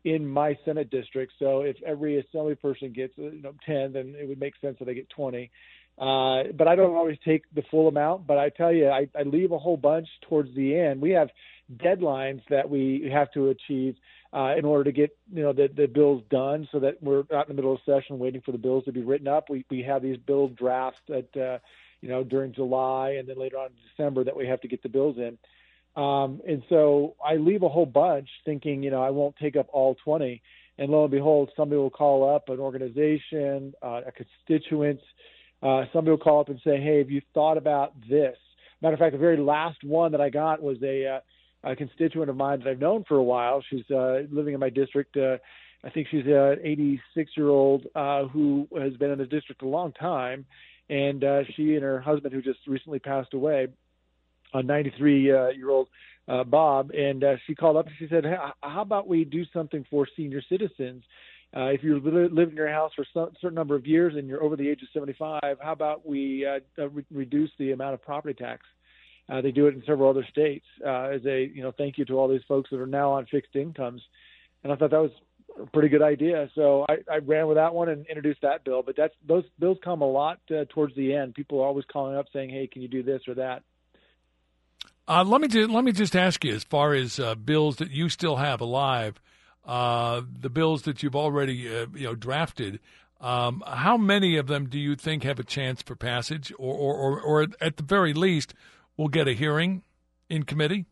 in 0.03 0.27
my 0.27 0.57
Senate 0.65 0.89
district. 0.89 1.33
So 1.39 1.61
if 1.61 1.77
every 1.85 2.19
assembly 2.19 2.55
person 2.55 2.91
gets 2.93 3.13
uh, 3.17 3.23
you 3.23 3.41
know 3.41 3.53
10, 3.65 3.93
then 3.93 4.15
it 4.19 4.27
would 4.27 4.39
make 4.39 4.53
sense 4.61 4.77
that 4.79 4.85
they 4.85 4.93
get 4.93 5.09
20. 5.09 5.49
Uh, 5.97 6.43
but 6.57 6.67
I 6.67 6.75
don't 6.75 6.93
always 6.93 7.17
take 7.23 7.43
the 7.53 7.63
full 7.71 7.87
amount. 7.87 8.27
But 8.27 8.37
I 8.37 8.49
tell 8.49 8.73
you, 8.73 8.89
I, 8.89 9.07
I 9.17 9.23
leave 9.23 9.51
a 9.51 9.57
whole 9.57 9.77
bunch 9.77 10.07
towards 10.27 10.53
the 10.55 10.77
end. 10.77 11.01
We 11.01 11.11
have 11.11 11.29
deadlines 11.73 12.41
that 12.49 12.69
we 12.69 13.09
have 13.11 13.31
to 13.31 13.49
achieve 13.49 13.95
uh, 14.35 14.53
in 14.57 14.65
order 14.65 14.83
to 14.83 14.91
get 14.91 15.15
you 15.33 15.41
know 15.41 15.53
the, 15.53 15.69
the 15.73 15.87
bills 15.87 16.21
done, 16.29 16.67
so 16.71 16.79
that 16.79 17.01
we're 17.01 17.23
not 17.31 17.47
in 17.47 17.55
the 17.55 17.61
middle 17.61 17.73
of 17.73 17.79
session 17.85 18.19
waiting 18.19 18.41
for 18.41 18.51
the 18.51 18.57
bills 18.57 18.83
to 18.83 18.91
be 18.91 19.01
written 19.01 19.27
up. 19.27 19.49
We 19.49 19.65
we 19.69 19.81
have 19.83 20.01
these 20.01 20.17
bill 20.17 20.49
drafts 20.49 20.99
that 21.07 21.37
uh, 21.37 21.59
you 22.01 22.09
know 22.09 22.23
during 22.23 22.53
July 22.53 23.11
and 23.11 23.29
then 23.29 23.39
later 23.39 23.57
on 23.57 23.67
in 23.67 23.75
December 23.89 24.25
that 24.25 24.35
we 24.35 24.47
have 24.47 24.61
to 24.61 24.67
get 24.67 24.83
the 24.83 24.89
bills 24.89 25.17
in. 25.17 25.37
Um, 25.95 26.41
and 26.45 26.61
so 26.67 27.15
I 27.25 27.35
leave 27.35 27.63
a 27.63 27.69
whole 27.69 27.85
bunch 27.85 28.27
thinking, 28.43 28.83
you 28.83 28.91
know, 28.91 29.01
I 29.01 29.11
won't 29.11 29.37
take 29.37 29.55
up 29.55 29.67
all 29.71 29.95
20. 30.03 30.41
And 30.77 30.91
lo 30.91 31.03
and 31.03 31.11
behold, 31.11 31.51
somebody 31.55 31.79
will 31.79 31.89
call 31.89 32.35
up 32.35 32.49
an 32.49 32.59
organization, 32.59 33.73
uh, 33.81 34.01
a 34.05 34.11
constituent. 34.11 34.99
Uh, 35.63 35.85
somebody 35.93 36.11
will 36.11 36.17
call 36.17 36.41
up 36.41 36.49
and 36.49 36.59
say, 36.65 36.81
hey, 36.81 36.97
have 36.97 37.09
you 37.09 37.21
thought 37.33 37.57
about 37.57 37.93
this? 38.09 38.35
Matter 38.81 38.95
of 38.95 38.99
fact, 38.99 39.13
the 39.13 39.17
very 39.17 39.37
last 39.37 39.81
one 39.85 40.11
that 40.11 40.19
I 40.19 40.29
got 40.29 40.61
was 40.61 40.77
a 40.83 41.07
uh, 41.07 41.19
a 41.65 41.75
constituent 41.75 42.29
of 42.29 42.37
mine 42.37 42.59
that 42.59 42.69
I've 42.69 42.79
known 42.79 43.03
for 43.07 43.17
a 43.17 43.23
while. 43.23 43.63
She's 43.69 43.89
uh, 43.91 44.21
living 44.31 44.53
in 44.53 44.59
my 44.59 44.69
district. 44.69 45.17
Uh, 45.17 45.37
I 45.83 45.89
think 45.89 46.07
she's 46.09 46.25
an 46.25 46.59
86 46.63 47.31
year 47.35 47.49
old 47.49 47.87
uh, 47.95 48.25
who 48.25 48.67
has 48.79 48.93
been 48.93 49.11
in 49.11 49.17
the 49.17 49.25
district 49.25 49.61
a 49.63 49.67
long 49.67 49.91
time, 49.93 50.45
and 50.89 51.23
uh, 51.23 51.41
she 51.55 51.73
and 51.73 51.83
her 51.83 51.99
husband, 51.99 52.33
who 52.33 52.41
just 52.41 52.59
recently 52.67 52.99
passed 52.99 53.33
away, 53.33 53.67
a 54.53 54.63
93 54.63 55.31
uh, 55.31 55.47
year 55.49 55.69
old 55.69 55.87
uh, 56.27 56.43
Bob, 56.43 56.91
and 56.91 57.23
uh, 57.23 57.35
she 57.45 57.55
called 57.55 57.77
up 57.77 57.87
and 57.87 57.95
she 57.99 58.07
said, 58.07 58.23
hey, 58.23 58.35
"How 58.61 58.81
about 58.81 59.07
we 59.07 59.25
do 59.25 59.43
something 59.53 59.85
for 59.89 60.07
senior 60.15 60.41
citizens?" 60.47 61.03
Uh, 61.55 61.67
if 61.67 61.83
you 61.83 61.99
live 61.99 62.49
in 62.49 62.55
your 62.55 62.69
house 62.69 62.91
for 62.95 63.03
a 63.03 63.29
certain 63.39 63.55
number 63.55 63.75
of 63.75 63.87
years 63.87 64.15
and 64.15 64.27
you're 64.27 64.43
over 64.43 64.57
the 64.57 64.67
age 64.67 64.81
of 64.81 64.89
75, 64.93 65.41
how 65.61 65.71
about 65.71 66.05
we 66.05 66.45
uh, 66.45 66.89
re- 66.89 67.05
reduce 67.11 67.49
the 67.57 67.71
amount 67.71 67.93
of 67.93 68.01
property 68.01 68.33
tax 68.33 68.65
uh, 68.65 68.84
they 69.27 69.51
do 69.51 69.67
it 69.67 69.75
in 69.75 69.83
several 69.85 70.09
other 70.09 70.25
states 70.29 70.65
uh, 70.85 71.09
as 71.09 71.25
a 71.25 71.45
you 71.53 71.63
know 71.63 71.71
thank 71.71 71.97
you 71.97 72.05
to 72.05 72.13
all 72.19 72.27
these 72.27 72.43
folks 72.47 72.69
that 72.69 72.79
are 72.79 72.87
now 72.87 73.13
on 73.13 73.25
fixed 73.25 73.55
incomes, 73.55 74.01
and 74.63 74.71
I 74.71 74.75
thought 74.75 74.91
that 74.91 75.01
was 75.01 75.11
a 75.61 75.65
pretty 75.67 75.89
good 75.89 76.01
idea. 76.01 76.49
So 76.55 76.85
I, 76.89 76.97
I 77.11 77.17
ran 77.17 77.47
with 77.47 77.57
that 77.57 77.73
one 77.73 77.89
and 77.89 78.05
introduced 78.07 78.41
that 78.41 78.63
bill. 78.63 78.83
But 78.83 78.95
that's 78.97 79.13
those 79.27 79.43
bills 79.59 79.77
come 79.83 80.01
a 80.01 80.09
lot 80.09 80.39
uh, 80.51 80.65
towards 80.69 80.95
the 80.95 81.13
end. 81.13 81.33
People 81.33 81.61
are 81.61 81.65
always 81.65 81.85
calling 81.91 82.15
up 82.15 82.27
saying, 82.33 82.49
"Hey, 82.49 82.67
can 82.67 82.81
you 82.81 82.87
do 82.87 83.03
this 83.03 83.21
or 83.27 83.35
that?" 83.35 83.63
Uh, 85.07 85.23
let 85.23 85.39
me 85.39 85.47
do, 85.47 85.67
let 85.67 85.83
me 85.83 85.91
just 85.91 86.15
ask 86.15 86.43
you, 86.43 86.53
as 86.53 86.63
far 86.63 86.93
as 86.93 87.19
uh, 87.19 87.35
bills 87.35 87.75
that 87.75 87.91
you 87.91 88.09
still 88.09 88.37
have 88.37 88.59
alive, 88.59 89.21
uh, 89.63 90.21
the 90.39 90.49
bills 90.49 90.81
that 90.83 91.03
you've 91.03 91.15
already 91.15 91.67
uh, 91.67 91.85
you 91.93 92.05
know 92.05 92.15
drafted. 92.15 92.79
Um, 93.21 93.63
how 93.65 93.97
many 93.97 94.37
of 94.37 94.47
them 94.47 94.67
do 94.67 94.77
you 94.77 94.95
think 94.95 95.23
have 95.23 95.39
a 95.39 95.43
chance 95.43 95.81
for 95.81 95.95
passage, 95.95 96.51
or, 96.57 96.75
or, 96.75 96.95
or, 96.95 97.21
or 97.21 97.47
at 97.61 97.77
the 97.77 97.83
very 97.83 98.13
least, 98.13 98.53
will 98.97 99.07
get 99.07 99.27
a 99.27 99.33
hearing 99.33 99.81
in 100.29 100.43
committee? 100.43 100.85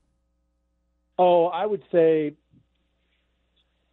Oh, 1.18 1.46
I 1.46 1.66
would 1.66 1.84
say 1.92 2.34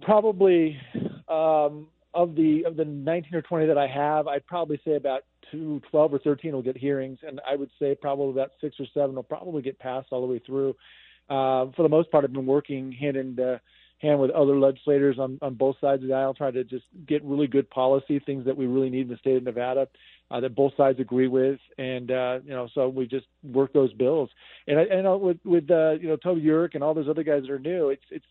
probably 0.03 0.81
um, 1.29 1.89
of 2.15 2.35
the 2.35 2.65
of 2.67 2.77
the 2.77 2.85
19 2.85 3.35
or 3.35 3.43
20 3.43 3.67
that 3.67 3.79
I 3.79 3.87
have, 3.87 4.27
I'd 4.27 4.47
probably 4.47 4.81
say 4.85 4.97
about 4.97 5.23
two, 5.51 5.81
12 5.91 6.15
or 6.15 6.19
13 6.19 6.53
will 6.53 6.63
get 6.63 6.77
hearings, 6.77 7.19
and 7.27 7.41
I 7.49 7.57
would 7.57 7.71
say 7.79 7.95
probably 7.95 8.31
about 8.31 8.53
six 8.61 8.77
or 8.81 8.87
seven 8.95 9.17
will 9.17 9.23
probably 9.23 9.63
get 9.63 9.79
passed 9.79 10.09
all 10.11 10.21
the 10.27 10.33
way 10.33 10.41
through. 10.45 10.71
Uh, 11.29 11.71
for 11.77 11.83
the 11.83 11.89
most 11.89 12.11
part, 12.11 12.25
I've 12.25 12.33
been 12.33 12.47
working 12.47 12.91
hand 12.93 13.17
in 13.17 13.39
uh, 13.39 13.59
hand 13.99 14.19
with 14.19 14.31
other 14.31 14.59
legislators 14.59 15.19
on, 15.19 15.39
on 15.43 15.55
both 15.55 15.77
sides 15.81 16.03
of 16.03 16.09
the 16.09 16.15
aisle, 16.15 16.35
trying 16.35 16.55
to 16.55 16.65
just 16.65 16.87
get 17.07 17.23
really 17.23 17.47
good 17.47 17.69
policy, 17.71 18.19
things 18.19 18.47
that 18.47 18.57
we 18.57 18.67
really 18.67 18.91
need 18.91 19.03
in 19.03 19.09
the 19.09 19.17
state 19.19 19.37
of 19.37 19.43
Nevada 19.43 19.87
uh, 20.31 20.41
that 20.41 20.55
both 20.55 20.73
sides 20.77 21.01
agree 21.01 21.27
with, 21.27 21.59
and 21.79 22.11
uh, 22.11 22.39
you 22.45 22.51
know, 22.51 22.69
so 22.75 22.89
we 22.89 23.07
just 23.07 23.27
work 23.43 23.73
those 23.73 23.93
bills. 23.93 24.31
And 24.67 24.79
I, 24.79 24.83
and 24.83 25.07
uh, 25.07 25.17
with 25.17 25.39
with 25.45 25.71
uh, 25.71 25.93
you 25.93 26.09
know 26.09 26.17
Toby 26.17 26.43
Yurek 26.43 26.75
and 26.75 26.85
all 26.85 26.95
those 26.95 27.09
other 27.09 27.25
guys 27.25 27.43
that 27.43 27.51
are 27.51 27.59
new, 27.59 27.91
it's 27.91 28.05
it's 28.11 28.25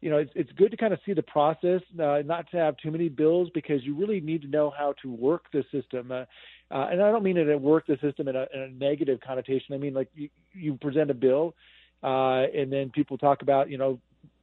you 0.00 0.10
know 0.10 0.18
it's 0.18 0.32
it's 0.34 0.50
good 0.52 0.72
to 0.72 0.76
kind 0.76 0.92
of 0.92 0.98
see 1.06 1.12
the 1.12 1.22
process, 1.22 1.80
uh, 2.00 2.22
not 2.24 2.50
to 2.50 2.56
have 2.56 2.76
too 2.78 2.90
many 2.90 3.08
bills 3.08 3.48
because 3.54 3.84
you 3.84 3.94
really 3.94 4.20
need 4.20 4.42
to 4.42 4.48
know 4.48 4.72
how 4.76 4.94
to 5.02 5.12
work 5.12 5.44
the 5.52 5.64
system. 5.70 6.10
Uh, 6.10 6.24
uh, 6.70 6.88
and 6.90 7.00
I 7.00 7.12
don't 7.12 7.22
mean 7.22 7.36
it 7.36 7.44
to 7.44 7.56
work 7.56 7.86
the 7.86 7.98
system 8.02 8.26
in 8.26 8.34
a, 8.34 8.46
in 8.52 8.60
a 8.60 8.68
negative 8.68 9.20
connotation. 9.20 9.74
I 9.74 9.78
mean 9.78 9.94
like 9.94 10.08
you, 10.14 10.28
you 10.52 10.74
present 10.74 11.10
a 11.10 11.14
bill, 11.14 11.54
uh, 12.02 12.46
and 12.52 12.72
then 12.72 12.90
people 12.90 13.16
talk 13.16 13.42
about 13.42 13.70
you 13.70 13.78
know 13.78 14.00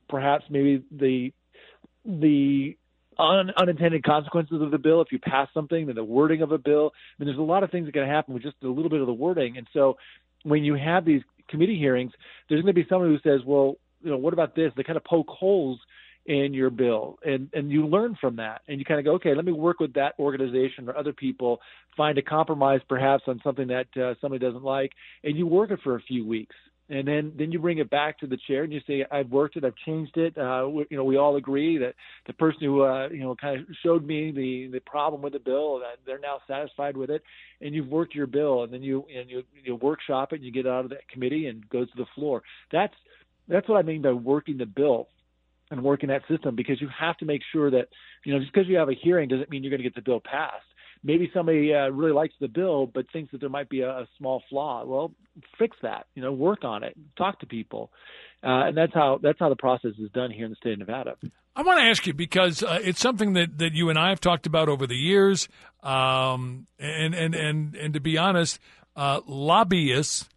perhaps 0.08 0.46
maybe 0.50 0.84
the 0.92 1.34
the 2.06 2.78
un, 3.22 3.52
unintended 3.58 4.04
consequences 4.04 4.62
of 4.62 4.72
the 4.72 4.78
bill 4.78 5.02
if 5.02 5.12
you 5.12 5.20
pass 5.20 5.48
something, 5.54 5.86
then 5.86 5.96
the 5.96 6.04
wording 6.04 6.42
of 6.42 6.52
a 6.52 6.58
bill. 6.58 6.92
I 6.94 7.24
mean, 7.24 7.28
there's 7.28 7.40
a 7.40 7.42
lot 7.42 7.64
of 7.64 7.72
things 7.72 7.86
that 7.86 7.94
can 7.94 8.08
happen 8.08 8.34
with 8.34 8.44
just 8.44 8.56
a 8.64 8.68
little 8.68 8.90
bit 8.90 9.02
of 9.02 9.08
the 9.08 9.14
wording. 9.14 9.58
And 9.58 9.68
so, 9.74 9.98
when 10.44 10.64
you 10.64 10.76
have 10.76 11.06
these 11.06 11.22
committee 11.48 11.78
hearings, 11.78 12.12
there's 12.50 12.62
going 12.62 12.74
to 12.74 12.82
be 12.82 12.88
someone 12.90 13.10
who 13.10 13.20
says, 13.30 13.46
"Well, 13.46 13.76
you 14.04 14.10
know, 14.10 14.18
what 14.18 14.34
about 14.34 14.56
this?" 14.56 14.72
They 14.76 14.84
kind 14.84 14.98
of 14.98 15.04
poke 15.04 15.30
holes 15.30 15.80
in 16.26 16.54
your 16.54 16.70
bill, 16.70 17.20
and 17.24 17.50
and 17.54 17.72
you 17.72 17.88
learn 17.88 18.16
from 18.20 18.36
that, 18.38 18.62
and 18.68 18.80
you 18.80 18.86
kind 18.86 19.00
of 19.00 19.06
go, 19.06 19.14
"Okay, 19.14 19.34
let 19.36 19.46
me 19.46 19.52
work 19.52 19.80
with 19.80 19.94
that 19.94 20.14
organization 20.20 20.88
or 20.88 20.96
other 20.96 21.14
people, 21.14 21.62
find 21.98 22.18
a 22.18 22.22
compromise 22.22 22.82
perhaps 22.88 23.24
on 23.28 23.40
something 23.44 23.68
that 23.68 23.88
uh, 23.98 24.14
somebody 24.22 24.44
doesn't 24.44 24.64
like, 24.64 24.92
and 25.24 25.36
you 25.38 25.48
work 25.48 25.72
it 25.72 25.80
for 25.84 25.96
a 25.96 26.02
few 26.02 26.26
weeks." 26.26 26.56
And 26.92 27.08
then 27.08 27.32
then 27.38 27.54
you 27.54 27.60
bring 27.60 27.78
it 27.78 27.90
back 27.90 28.20
to 28.20 28.28
the 28.28 28.38
chair 28.48 28.64
and 28.64 28.74
you 28.74 28.82
say 28.86 29.06
I've 29.10 29.30
worked 29.30 29.56
it, 29.56 29.64
I've 29.64 29.76
changed 29.86 30.18
it. 30.18 30.38
Uh, 30.38 30.68
we, 30.70 30.86
you 30.90 30.98
know, 30.98 31.06
we 31.06 31.16
all 31.16 31.38
agree 31.38 31.78
that 31.78 31.96
the 32.28 32.34
person 32.34 32.60
who 32.62 32.84
uh, 32.84 33.08
you 33.08 33.22
know 33.22 33.34
kind 33.34 33.62
of 33.62 33.68
showed 33.82 34.06
me 34.06 34.32
the 34.32 34.70
the 34.74 34.82
problem 34.82 35.22
with 35.22 35.32
the 35.32 35.40
bill, 35.40 35.80
that 35.80 36.00
they're 36.06 36.20
now 36.20 36.40
satisfied 36.48 36.98
with 36.98 37.10
it, 37.10 37.24
and 37.62 37.74
you've 37.74 37.88
worked 37.88 38.14
your 38.14 38.28
bill, 38.28 38.64
and 38.64 38.74
then 38.74 38.84
you 38.84 39.06
and 39.18 39.30
you 39.30 39.44
you 39.64 39.76
workshop 39.78 40.34
it, 40.34 40.38
and 40.38 40.44
you 40.44 40.52
get 40.52 40.68
out 40.68 40.84
of 40.84 40.90
that 40.90 41.08
committee 41.08 41.48
and 41.48 41.68
goes 41.70 41.90
to 41.92 41.98
the 41.98 42.08
floor. 42.14 42.44
That's 42.74 42.94
that's 43.48 43.70
what 43.70 43.78
I 43.78 43.84
mean 43.84 44.02
by 44.02 44.12
working 44.12 44.58
the 44.58 44.66
bill 44.66 45.08
and 45.72 45.82
working 45.82 46.10
that 46.10 46.24
system 46.30 46.58
because 46.58 46.82
you 46.82 46.90
have 47.00 47.16
to 47.18 47.26
make 47.26 47.42
sure 47.54 47.72
that 47.72 47.88
you 48.26 48.34
know 48.34 48.40
just 48.40 48.52
because 48.54 48.68
you 48.68 48.76
have 48.76 48.90
a 48.90 48.94
hearing 49.02 49.30
doesn't 49.30 49.50
mean 49.50 49.64
you're 49.64 49.72
going 49.72 49.82
to 49.82 49.90
get 49.90 49.96
the 49.96 50.02
bill 50.02 50.20
passed 50.20 50.66
maybe 51.04 51.30
somebody 51.34 51.74
uh, 51.74 51.90
really 51.90 52.12
likes 52.14 52.34
the 52.40 52.48
bill 52.48 52.86
but 52.86 53.06
thinks 53.12 53.32
that 53.32 53.40
there 53.42 53.50
might 53.50 53.70
be 53.70 53.82
a, 53.82 53.90
a 53.90 54.08
small 54.18 54.44
flaw. 54.50 54.84
Well, 54.86 55.12
fix 55.58 55.78
that. 55.82 56.08
You 56.16 56.22
know, 56.22 56.32
work 56.32 56.64
on 56.64 56.84
it. 56.84 56.96
Talk 57.18 57.40
to 57.40 57.46
people, 57.46 57.92
uh, 58.44 58.68
and 58.68 58.78
that's 58.78 58.94
how 58.94 59.20
that's 59.22 59.40
how 59.40 59.50
the 59.50 59.56
process 59.56 59.92
is 60.00 60.10
done 60.12 60.32
here 60.32 60.46
in 60.46 60.52
the 60.52 60.56
state 60.58 60.74
of 60.74 60.80
Nevada. 60.80 61.16
I 61.56 61.64
want 61.64 61.80
to 61.80 61.86
ask 61.86 62.08
you 62.08 62.14
because 62.14 62.64
uh, 62.64 62.80
it's 62.82 63.02
something 63.02 63.34
that, 63.34 63.58
that 63.58 63.74
you 63.74 63.90
and 63.90 64.00
I 64.00 64.10
have 64.10 64.22
talked 64.22 64.46
about 64.48 64.70
over 64.70 64.88
the 64.88 64.96
years, 64.96 65.50
um, 65.84 66.68
and 66.80 67.14
and 67.14 67.36
and 67.36 67.76
and 67.76 67.94
to 67.94 68.00
be 68.00 68.18
honest, 68.18 68.60
uh, 68.96 69.22
lobbyists. 69.28 70.28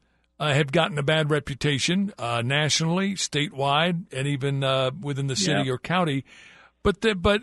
Uh, 0.41 0.53
have 0.53 0.73
gotten 0.73 0.99
a 0.99 1.03
bad 1.03 1.31
reputation 1.31 2.13
uh, 2.19 2.43
nationally, 2.45 3.15
statewide, 3.15 4.13
and 4.13 4.27
even 4.27 4.65
uh, 4.65 4.91
within 5.01 5.29
the 5.29 5.37
city 5.37 5.63
Yeah. 5.67 5.73
or 5.75 5.79
county. 5.79 6.25
But 6.83 7.03
the, 7.03 7.15
but 7.15 7.41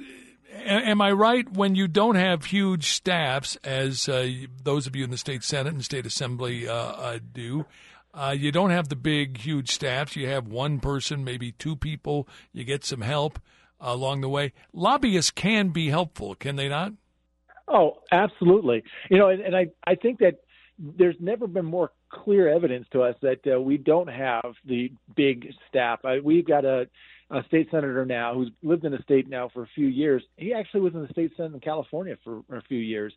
am 0.52 1.02
I 1.02 1.12
right 1.12 1.50
when 1.52 1.76
you 1.76 1.88
don't 1.88 2.16
have 2.16 2.46
huge 2.46 2.92
staffs, 2.92 3.56
as 3.64 4.08
uh, 4.10 4.30
those 4.64 4.88
of 4.88 4.96
you 4.96 5.04
in 5.04 5.10
the 5.10 5.18
state 5.18 5.44
senate 5.44 5.74
and 5.74 5.84
state 5.84 6.06
assembly 6.06 6.68
uh, 6.68 6.74
uh, 6.74 7.20
do? 7.34 7.66
Uh, 8.14 8.36
you 8.38 8.52
don't 8.52 8.72
have 8.72 8.90
the 8.90 8.96
big, 8.96 9.38
huge 9.38 9.72
staffs. 9.72 10.16
You 10.16 10.28
have 10.28 10.48
one 10.48 10.80
person, 10.80 11.24
maybe 11.24 11.54
two 11.54 11.76
people. 11.76 12.28
You 12.52 12.64
get 12.64 12.84
some 12.84 13.02
help 13.02 13.40
uh, 13.80 13.86
along 13.88 14.22
the 14.22 14.30
way. 14.30 14.54
Lobbyists 14.74 15.32
can 15.32 15.70
be 15.70 15.90
helpful, 15.90 16.36
can 16.36 16.58
they 16.58 16.68
not? 16.68 16.94
Oh, 17.68 18.00
absolutely. 18.12 18.84
You 19.10 19.18
know, 19.18 19.30
and, 19.30 19.42
and 19.42 19.56
I 19.56 19.68
I 19.86 19.96
think 19.96 20.20
that 20.20 20.42
there's 20.78 21.16
never 21.20 21.48
been 21.48 21.66
more 21.66 21.92
clear 22.10 22.54
evidence 22.54 22.88
to 22.92 23.04
us 23.04 23.16
that 23.22 23.40
uh, 23.48 23.62
we 23.62 23.78
don't 23.78 24.10
have 24.10 24.56
the 24.66 24.92
big 25.16 25.54
staff. 25.70 26.04
I, 26.04 26.20
we've 26.20 26.46
got 26.46 26.66
a, 26.66 26.88
a 27.32 27.44
state 27.48 27.70
senator 27.72 28.06
now 28.06 28.34
who's 28.34 28.52
lived 28.62 28.84
in 28.84 28.92
the 28.92 29.02
state 29.04 29.28
now 29.28 29.50
for 29.54 29.64
a 29.64 29.70
few 29.74 29.88
years. 29.88 30.22
He 30.38 30.54
actually 30.54 30.82
was 30.82 30.94
in 30.94 31.02
the 31.02 31.08
state 31.10 31.32
senate 31.38 31.54
in 31.54 31.60
California 31.62 32.18
for, 32.24 32.42
a 32.56 32.62
few 32.64 32.78
years. 32.78 33.14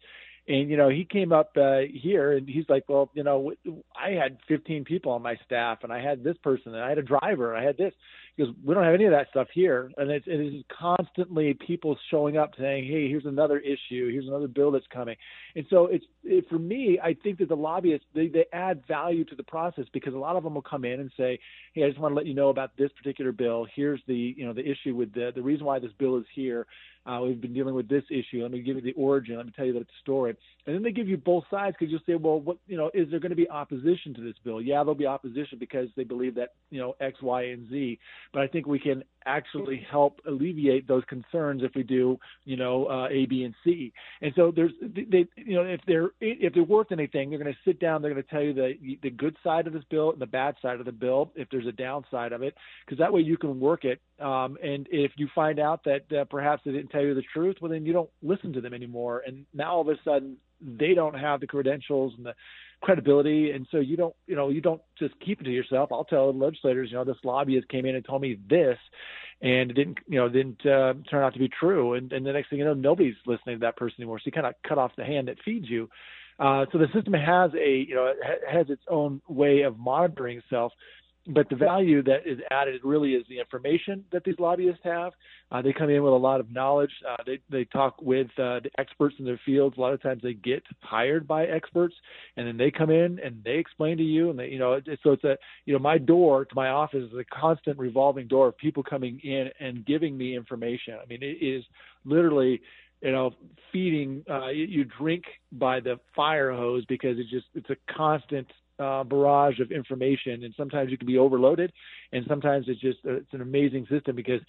And 0.46 0.70
you 0.70 0.76
know, 0.76 0.88
he 0.88 1.04
came 1.04 1.32
up 1.32 1.50
uh, 1.56 1.80
here 1.92 2.32
and 2.32 2.48
he's 2.48 2.66
like, 2.68 2.84
"Well, 2.86 3.10
you 3.14 3.24
know, 3.24 3.52
I 3.96 4.10
had 4.10 4.38
15 4.46 4.84
people 4.84 5.12
on 5.12 5.22
my 5.22 5.36
staff, 5.44 5.78
and 5.82 5.92
I 5.92 6.02
had 6.02 6.22
this 6.22 6.36
person, 6.42 6.74
and 6.74 6.84
I 6.84 6.90
had 6.90 6.98
a 6.98 7.02
driver, 7.02 7.52
and 7.52 7.62
I 7.62 7.66
had 7.66 7.76
this." 7.78 7.94
Because 8.36 8.52
we 8.64 8.74
don't 8.74 8.82
have 8.82 8.94
any 8.94 9.04
of 9.04 9.12
that 9.12 9.28
stuff 9.30 9.46
here, 9.54 9.92
and 9.96 10.10
it's, 10.10 10.26
it 10.26 10.40
is 10.40 10.64
constantly 10.68 11.56
people 11.66 11.96
showing 12.10 12.36
up 12.36 12.50
saying, 12.58 12.84
"Hey, 12.84 13.08
here's 13.08 13.26
another 13.26 13.60
issue. 13.60 14.10
Here's 14.10 14.26
another 14.26 14.48
bill 14.48 14.72
that's 14.72 14.86
coming." 14.92 15.14
And 15.54 15.64
so 15.70 15.86
it's 15.86 16.04
it, 16.24 16.44
for 16.48 16.58
me, 16.58 16.98
I 17.02 17.14
think 17.14 17.38
that 17.38 17.48
the 17.48 17.54
lobbyists 17.54 18.06
they, 18.12 18.26
they 18.26 18.46
add 18.52 18.82
value 18.88 19.24
to 19.26 19.36
the 19.36 19.44
process 19.44 19.84
because 19.92 20.14
a 20.14 20.18
lot 20.18 20.34
of 20.34 20.42
them 20.42 20.54
will 20.54 20.62
come 20.62 20.84
in 20.84 20.98
and 20.98 21.12
say, 21.16 21.38
"Hey, 21.74 21.84
I 21.84 21.88
just 21.88 22.00
want 22.00 22.10
to 22.10 22.16
let 22.16 22.26
you 22.26 22.34
know 22.34 22.48
about 22.48 22.76
this 22.76 22.90
particular 22.96 23.30
bill. 23.30 23.68
Here's 23.72 24.00
the 24.08 24.34
you 24.36 24.44
know 24.44 24.52
the 24.52 24.68
issue 24.68 24.96
with 24.96 25.14
the 25.14 25.30
the 25.32 25.42
reason 25.42 25.64
why 25.64 25.78
this 25.78 25.92
bill 25.98 26.16
is 26.16 26.26
here. 26.34 26.66
Uh, 27.06 27.20
we've 27.22 27.40
been 27.40 27.52
dealing 27.52 27.74
with 27.74 27.88
this 27.88 28.04
issue. 28.10 28.42
Let 28.42 28.50
me 28.50 28.60
give 28.60 28.76
you 28.76 28.82
the 28.82 28.92
origin. 28.92 29.36
Let 29.36 29.46
me 29.46 29.52
tell 29.54 29.66
you 29.66 29.72
the 29.72 29.86
story." 30.00 30.36
And 30.66 30.74
then 30.74 30.82
they 30.82 30.92
give 30.92 31.08
you 31.08 31.16
both 31.16 31.44
sides 31.50 31.76
because 31.78 31.90
you'll 31.90 32.00
say, 32.06 32.14
"Well, 32.14 32.40
what 32.40 32.58
you 32.66 32.76
know 32.76 32.90
is 32.94 33.10
there 33.10 33.20
going 33.20 33.30
to 33.30 33.36
be 33.36 33.48
opposition 33.50 34.14
to 34.14 34.20
this 34.20 34.36
bill?" 34.44 34.60
Yeah, 34.60 34.78
there'll 34.78 34.94
be 34.94 35.06
opposition 35.06 35.58
because 35.58 35.88
they 35.96 36.04
believe 36.04 36.34
that 36.36 36.54
you 36.70 36.80
know 36.80 36.96
X, 37.00 37.20
Y, 37.22 37.42
and 37.42 37.68
Z. 37.68 37.98
But 38.32 38.42
I 38.42 38.46
think 38.46 38.66
we 38.66 38.78
can 38.78 39.04
actually 39.26 39.86
help 39.90 40.20
alleviate 40.26 40.86
those 40.86 41.04
concerns 41.04 41.62
if 41.62 41.74
we 41.74 41.82
do 41.82 42.18
you 42.44 42.56
know 42.56 42.86
uh, 42.86 43.08
A, 43.10 43.26
B, 43.26 43.44
and 43.44 43.54
C. 43.64 43.92
And 44.20 44.32
so 44.36 44.52
there's 44.54 44.72
they 44.82 45.26
you 45.36 45.54
know 45.56 45.62
if 45.62 45.80
they're 45.86 46.10
if 46.20 46.54
they're 46.54 46.64
worth 46.64 46.92
anything, 46.92 47.30
they're 47.30 47.38
going 47.38 47.52
to 47.52 47.58
sit 47.64 47.80
down. 47.80 48.02
They're 48.02 48.12
going 48.12 48.22
to 48.22 48.30
tell 48.30 48.42
you 48.42 48.52
the 48.52 48.98
the 49.02 49.10
good 49.10 49.36
side 49.42 49.66
of 49.66 49.72
this 49.72 49.84
bill 49.90 50.12
and 50.12 50.20
the 50.20 50.26
bad 50.26 50.56
side 50.62 50.80
of 50.80 50.86
the 50.86 50.92
bill 50.92 51.32
if 51.34 51.48
there's 51.50 51.66
a 51.66 51.72
downside 51.72 52.32
of 52.32 52.42
it, 52.42 52.54
because 52.84 52.98
that 52.98 53.12
way 53.12 53.20
you 53.20 53.36
can 53.36 53.60
work 53.60 53.84
it. 53.84 54.00
Um, 54.20 54.56
and 54.62 54.86
if 54.90 55.12
you 55.16 55.28
find 55.34 55.58
out 55.58 55.84
that 55.84 56.12
uh, 56.12 56.24
perhaps 56.24 56.62
they 56.64 56.72
didn't 56.72 56.90
tell 56.90 57.02
you 57.02 57.14
the 57.14 57.24
truth, 57.32 57.56
well 57.60 57.70
then 57.70 57.84
you 57.84 57.92
don't 57.92 58.10
listen 58.22 58.52
to 58.52 58.60
them 58.60 58.74
anymore. 58.74 59.22
And 59.26 59.44
now 59.52 59.74
all 59.74 59.80
of 59.80 59.88
a 59.88 59.96
sudden 60.04 60.36
they 60.60 60.94
don't 60.94 61.18
have 61.18 61.40
the 61.40 61.46
credentials 61.46 62.14
and 62.16 62.26
the 62.26 62.34
credibility. 62.84 63.50
And 63.50 63.66
so 63.70 63.78
you 63.78 63.96
don't 63.96 64.14
you 64.26 64.36
know 64.36 64.50
you 64.50 64.60
don't 64.60 64.82
just 64.98 65.14
keep 65.20 65.40
it 65.40 65.44
to 65.44 65.50
yourself. 65.50 65.90
I'll 65.90 66.04
tell 66.04 66.32
legislators 66.36 66.90
you 66.90 66.96
know 66.96 67.04
this 67.04 67.16
lobbyist 67.24 67.68
came 67.68 67.86
in 67.86 67.96
and 67.96 68.04
told 68.04 68.22
me 68.22 68.38
this 68.48 68.78
and 69.40 69.70
it 69.70 69.74
didn't 69.74 69.98
you 70.06 70.18
know 70.18 70.28
didn't 70.28 70.64
uh, 70.66 70.94
turn 71.10 71.24
out 71.24 71.32
to 71.32 71.38
be 71.38 71.48
true. 71.48 71.94
And 71.94 72.12
and 72.12 72.24
the 72.24 72.32
next 72.32 72.50
thing 72.50 72.58
you 72.58 72.64
know 72.64 72.74
nobody's 72.74 73.16
listening 73.26 73.56
to 73.56 73.60
that 73.60 73.76
person 73.76 73.96
anymore. 74.00 74.18
So 74.18 74.24
you 74.26 74.32
kind 74.32 74.46
of 74.46 74.54
cut 74.66 74.78
off 74.78 74.92
the 74.96 75.04
hand 75.04 75.28
that 75.28 75.38
feeds 75.44 75.68
you. 75.68 75.88
Uh, 76.38 76.66
so 76.72 76.78
the 76.78 76.88
system 76.92 77.12
has 77.14 77.52
a 77.54 77.86
you 77.88 77.94
know 77.94 78.12
has 78.50 78.68
its 78.68 78.82
own 78.88 79.22
way 79.28 79.62
of 79.62 79.78
monitoring 79.78 80.38
itself 80.38 80.72
but 81.26 81.48
the 81.48 81.56
value 81.56 82.02
that 82.02 82.26
is 82.26 82.38
added 82.50 82.82
really 82.84 83.14
is 83.14 83.24
the 83.28 83.38
information 83.38 84.04
that 84.12 84.24
these 84.24 84.34
lobbyists 84.38 84.80
have. 84.84 85.12
Uh, 85.50 85.62
they 85.62 85.72
come 85.72 85.88
in 85.88 86.02
with 86.02 86.12
a 86.12 86.16
lot 86.16 86.38
of 86.38 86.50
knowledge. 86.50 86.90
Uh, 87.08 87.16
they 87.24 87.38
they 87.50 87.64
talk 87.64 88.00
with 88.02 88.26
uh, 88.38 88.60
the 88.60 88.70
experts 88.78 89.14
in 89.18 89.24
their 89.24 89.40
fields. 89.46 89.76
A 89.78 89.80
lot 89.80 89.94
of 89.94 90.02
times 90.02 90.22
they 90.22 90.34
get 90.34 90.62
hired 90.80 91.26
by 91.26 91.44
experts, 91.44 91.94
and 92.36 92.46
then 92.46 92.56
they 92.58 92.70
come 92.70 92.90
in 92.90 93.18
and 93.20 93.42
they 93.42 93.56
explain 93.56 93.96
to 93.96 94.02
you. 94.02 94.30
And 94.30 94.38
they, 94.38 94.48
you 94.48 94.58
know, 94.58 94.78
so 95.02 95.12
it's 95.12 95.24
a 95.24 95.38
you 95.64 95.72
know 95.72 95.78
my 95.78 95.96
door 95.96 96.44
to 96.44 96.54
my 96.54 96.68
office 96.68 97.04
is 97.04 97.18
a 97.18 97.24
constant 97.34 97.78
revolving 97.78 98.26
door 98.28 98.48
of 98.48 98.58
people 98.58 98.82
coming 98.82 99.18
in 99.24 99.48
and 99.60 99.86
giving 99.86 100.18
me 100.18 100.36
information. 100.36 100.94
I 101.02 101.06
mean, 101.06 101.22
it 101.22 101.44
is 101.44 101.64
literally 102.04 102.60
you 103.00 103.12
know 103.12 103.32
feeding 103.72 104.24
uh 104.30 104.48
you, 104.48 104.64
you 104.64 104.84
drink 104.98 105.24
by 105.52 105.80
the 105.80 105.98
fire 106.14 106.52
hose 106.52 106.84
because 106.86 107.18
it's 107.18 107.30
just 107.30 107.46
it's 107.54 107.70
a 107.70 107.76
constant 107.92 108.46
uh, 108.78 109.04
barrage 109.04 109.60
of 109.60 109.70
information, 109.70 110.44
and 110.44 110.54
sometimes 110.56 110.90
you 110.90 110.98
can 110.98 111.06
be 111.06 111.18
overloaded, 111.18 111.72
and 112.12 112.24
sometimes 112.28 112.66
it's 112.68 112.80
just 112.80 112.98
uh, 113.06 113.14
it's 113.14 113.32
an 113.32 113.40
amazing 113.40 113.86
system 113.90 114.16
because 114.16 114.40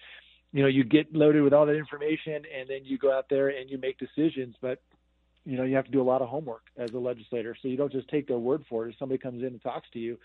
you 0.51 0.61
know 0.61 0.67
you 0.67 0.83
get 0.83 1.13
loaded 1.13 1.43
with 1.43 1.53
all 1.53 1.65
that 1.65 1.75
information, 1.75 2.43
and 2.57 2.69
then 2.69 2.79
you 2.83 2.97
go 2.97 3.15
out 3.15 3.25
there 3.29 3.49
and 3.49 3.69
you 3.69 3.77
make 3.77 3.97
decisions, 3.97 4.55
but 4.61 4.79
you 5.45 5.57
know 5.57 5.63
you 5.63 5.75
have 5.75 5.85
to 5.85 5.91
do 5.91 6.01
a 6.01 6.03
lot 6.03 6.21
of 6.21 6.29
homework 6.29 6.63
as 6.77 6.91
a 6.91 6.97
legislator, 6.97 7.55
so 7.61 7.67
you 7.67 7.77
don't 7.77 7.91
just 7.91 8.07
take 8.09 8.27
their 8.27 8.39
word 8.39 8.63
for 8.69 8.85
it. 8.85 8.91
If 8.91 8.99
somebody 8.99 9.19
comes 9.19 9.41
in 9.41 9.47
and 9.47 9.61
talks 9.61 9.87
to 9.93 9.99
you, 9.99 10.17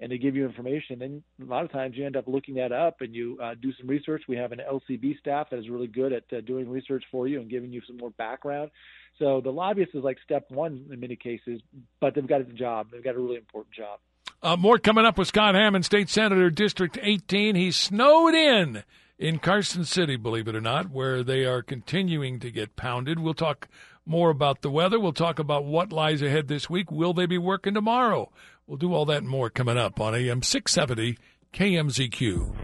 and 0.00 0.12
they 0.12 0.18
give 0.18 0.36
you 0.36 0.46
information, 0.46 1.00
then 1.00 1.22
a 1.42 1.44
lot 1.44 1.64
of 1.64 1.72
times 1.72 1.96
you 1.96 2.06
end 2.06 2.16
up 2.16 2.28
looking 2.28 2.54
that 2.54 2.72
up 2.72 3.00
and 3.00 3.14
you 3.14 3.38
uh, 3.42 3.54
do 3.60 3.72
some 3.78 3.88
research. 3.88 4.22
We 4.28 4.36
have 4.36 4.52
an 4.52 4.60
LCB 4.70 5.18
staff 5.18 5.50
that 5.50 5.58
is 5.58 5.68
really 5.68 5.88
good 5.88 6.12
at 6.12 6.24
uh, 6.32 6.40
doing 6.42 6.68
research 6.68 7.04
for 7.10 7.26
you 7.26 7.40
and 7.40 7.50
giving 7.50 7.72
you 7.72 7.82
some 7.86 7.96
more 7.96 8.10
background. 8.10 8.70
So 9.18 9.40
the 9.40 9.50
lobbyist 9.50 9.94
is 9.94 10.04
like 10.04 10.18
step 10.24 10.46
one 10.50 10.86
in 10.92 11.00
many 11.00 11.16
cases, 11.16 11.60
but 12.00 12.14
they've 12.14 12.26
got 12.26 12.40
a 12.40 12.44
job. 12.44 12.88
They've 12.92 13.02
got 13.02 13.16
a 13.16 13.18
really 13.18 13.36
important 13.36 13.74
job. 13.74 13.98
Uh, 14.40 14.56
more 14.56 14.78
coming 14.78 15.04
up 15.04 15.18
with 15.18 15.26
Scott 15.26 15.56
Hammond, 15.56 15.84
State 15.84 16.08
Senator, 16.08 16.48
District 16.48 16.96
18. 17.02 17.56
He's 17.56 17.76
snowed 17.76 18.34
in 18.34 18.84
in 19.18 19.40
Carson 19.40 19.84
City, 19.84 20.14
believe 20.14 20.46
it 20.46 20.54
or 20.54 20.60
not, 20.60 20.90
where 20.90 21.24
they 21.24 21.44
are 21.44 21.60
continuing 21.60 22.38
to 22.38 22.52
get 22.52 22.76
pounded. 22.76 23.18
We'll 23.18 23.34
talk 23.34 23.66
more 24.08 24.30
about 24.30 24.62
the 24.62 24.70
weather. 24.70 24.98
We'll 24.98 25.12
talk 25.12 25.38
about 25.38 25.64
what 25.64 25.92
lies 25.92 26.22
ahead 26.22 26.48
this 26.48 26.68
week. 26.68 26.90
Will 26.90 27.12
they 27.12 27.26
be 27.26 27.38
working 27.38 27.74
tomorrow? 27.74 28.30
We'll 28.66 28.78
do 28.78 28.92
all 28.92 29.04
that 29.06 29.18
and 29.18 29.28
more 29.28 29.50
coming 29.50 29.78
up 29.78 30.00
on 30.00 30.14
AM 30.14 30.42
670 30.42 31.18
KMZQ. 31.52 32.54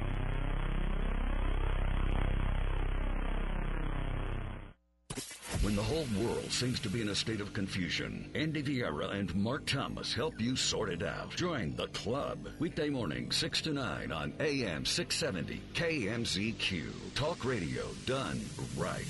When 5.64 5.76
the 5.76 5.82
whole 5.82 6.06
world 6.22 6.52
seems 6.52 6.78
to 6.80 6.90
be 6.90 7.00
in 7.00 7.08
a 7.08 7.14
state 7.14 7.40
of 7.40 7.54
confusion, 7.54 8.30
Andy 8.34 8.62
Vieira 8.62 9.14
and 9.14 9.34
Mark 9.34 9.64
Thomas 9.64 10.12
help 10.12 10.38
you 10.38 10.56
sort 10.56 10.90
it 10.90 11.02
out. 11.02 11.34
Join 11.36 11.74
the 11.74 11.86
club. 11.88 12.48
Weekday 12.58 12.90
morning, 12.90 13.30
6 13.30 13.62
to 13.62 13.72
9 13.72 14.12
on 14.12 14.34
AM 14.40 14.84
670 14.84 15.62
KMZQ. 15.72 17.14
Talk 17.14 17.46
radio 17.46 17.86
done 18.04 18.44
right. 18.76 19.06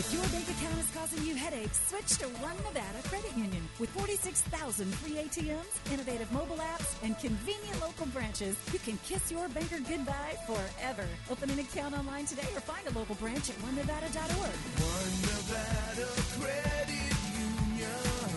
If 0.00 0.14
your 0.14 0.22
bank 0.32 0.48
account 0.48 0.78
is 0.80 0.90
causing 0.96 1.22
you 1.28 1.34
headaches, 1.34 1.78
switch 1.86 2.16
to 2.20 2.24
One 2.40 2.56
Nevada 2.64 3.06
Credit 3.10 3.36
Union. 3.36 3.60
With 3.78 3.90
46,000 3.90 4.94
free 4.94 5.16
ATMs, 5.20 5.92
innovative 5.92 6.32
mobile 6.32 6.56
apps, 6.56 6.96
and 7.04 7.18
convenient 7.18 7.78
local 7.82 8.06
branches, 8.06 8.56
you 8.72 8.78
can 8.78 8.96
kiss 9.04 9.30
your 9.30 9.46
banker 9.50 9.76
goodbye 9.86 10.38
forever. 10.46 11.04
Open 11.28 11.50
an 11.50 11.58
account 11.58 11.92
online 11.98 12.24
today 12.24 12.48
or 12.56 12.64
find 12.64 12.80
a 12.88 12.98
local 12.98 13.14
branch 13.16 13.50
at 13.50 13.56
onenevada.org. 13.60 14.56
One 14.88 15.16
Nevada 15.28 16.08
Credit 16.40 17.16
Union. 17.36 18.32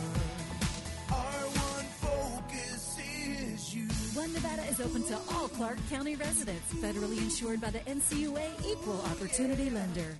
Our 1.15 1.43
one 1.47 1.88
focus 2.04 2.99
is 2.99 3.73
you. 3.73 3.88
One 4.19 4.34
Nevada 4.34 4.67
is 4.67 4.82
open 4.82 5.04
to 5.04 5.15
all 5.32 5.47
Clark 5.47 5.78
County 5.89 6.17
residents, 6.17 6.73
federally 6.73 7.19
insured 7.19 7.62
by 7.62 7.69
the 7.69 7.80
NCUA 7.80 8.52
Equal 8.67 8.99
Opportunity 9.08 9.69
Lender. 9.69 10.19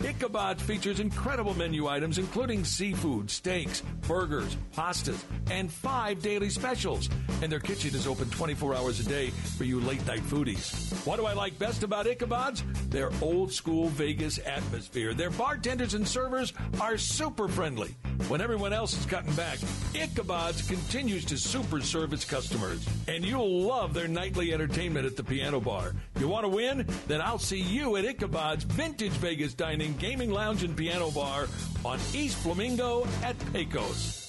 Ichabod 0.00 0.60
features 0.60 1.00
incredible 1.00 1.54
menu 1.54 1.88
items 1.88 2.18
including 2.18 2.64
seafood, 2.64 3.30
steaks, 3.30 3.82
burgers, 4.06 4.56
pastas, 4.74 5.22
and 5.50 5.70
five 5.70 6.22
daily 6.22 6.50
specials. 6.50 7.08
And 7.42 7.50
their 7.50 7.60
kitchen 7.60 7.94
is 7.94 8.06
open 8.06 8.30
24 8.30 8.74
hours 8.74 9.00
a 9.00 9.08
day 9.08 9.30
for 9.56 9.64
you 9.64 9.80
late 9.80 10.04
night 10.06 10.22
foodies. 10.22 10.92
What 11.06 11.16
do 11.16 11.26
I 11.26 11.32
like 11.32 11.58
best 11.58 11.82
about 11.82 12.06
Ichabod's? 12.06 12.62
Their 12.88 13.10
old 13.20 13.52
school 13.52 13.88
Vegas 13.88 14.38
atmosphere. 14.38 15.14
Their 15.14 15.30
bartenders 15.30 15.94
and 15.94 16.06
servers 16.06 16.52
are 16.80 16.96
super 16.96 17.48
friendly. 17.48 17.96
When 18.26 18.40
everyone 18.40 18.72
else 18.72 18.98
is 18.98 19.06
cutting 19.06 19.32
back, 19.34 19.58
Ichabod's 19.94 20.62
continues 20.68 21.24
to 21.26 21.38
super 21.38 21.80
serve 21.80 22.12
its 22.12 22.24
customers. 22.24 22.86
And 23.06 23.24
you'll 23.24 23.62
love 23.62 23.94
their 23.94 24.08
nightly 24.08 24.52
entertainment 24.52 25.06
at 25.06 25.16
the 25.16 25.24
piano 25.24 25.60
bar. 25.60 25.94
You 26.18 26.28
want 26.28 26.44
to 26.44 26.48
win? 26.48 26.86
Then 27.06 27.20
I'll 27.20 27.38
see 27.38 27.60
you 27.60 27.96
at 27.96 28.04
Ichabod's 28.04 28.64
Vintage 28.64 29.12
Vegas 29.12 29.54
Dining, 29.54 29.87
Gaming 29.96 30.30
Lounge, 30.30 30.62
and 30.62 30.76
Piano 30.76 31.10
Bar 31.10 31.46
on 31.84 31.98
East 32.14 32.36
Flamingo 32.38 33.06
at 33.22 33.36
Pecos. 33.52 34.27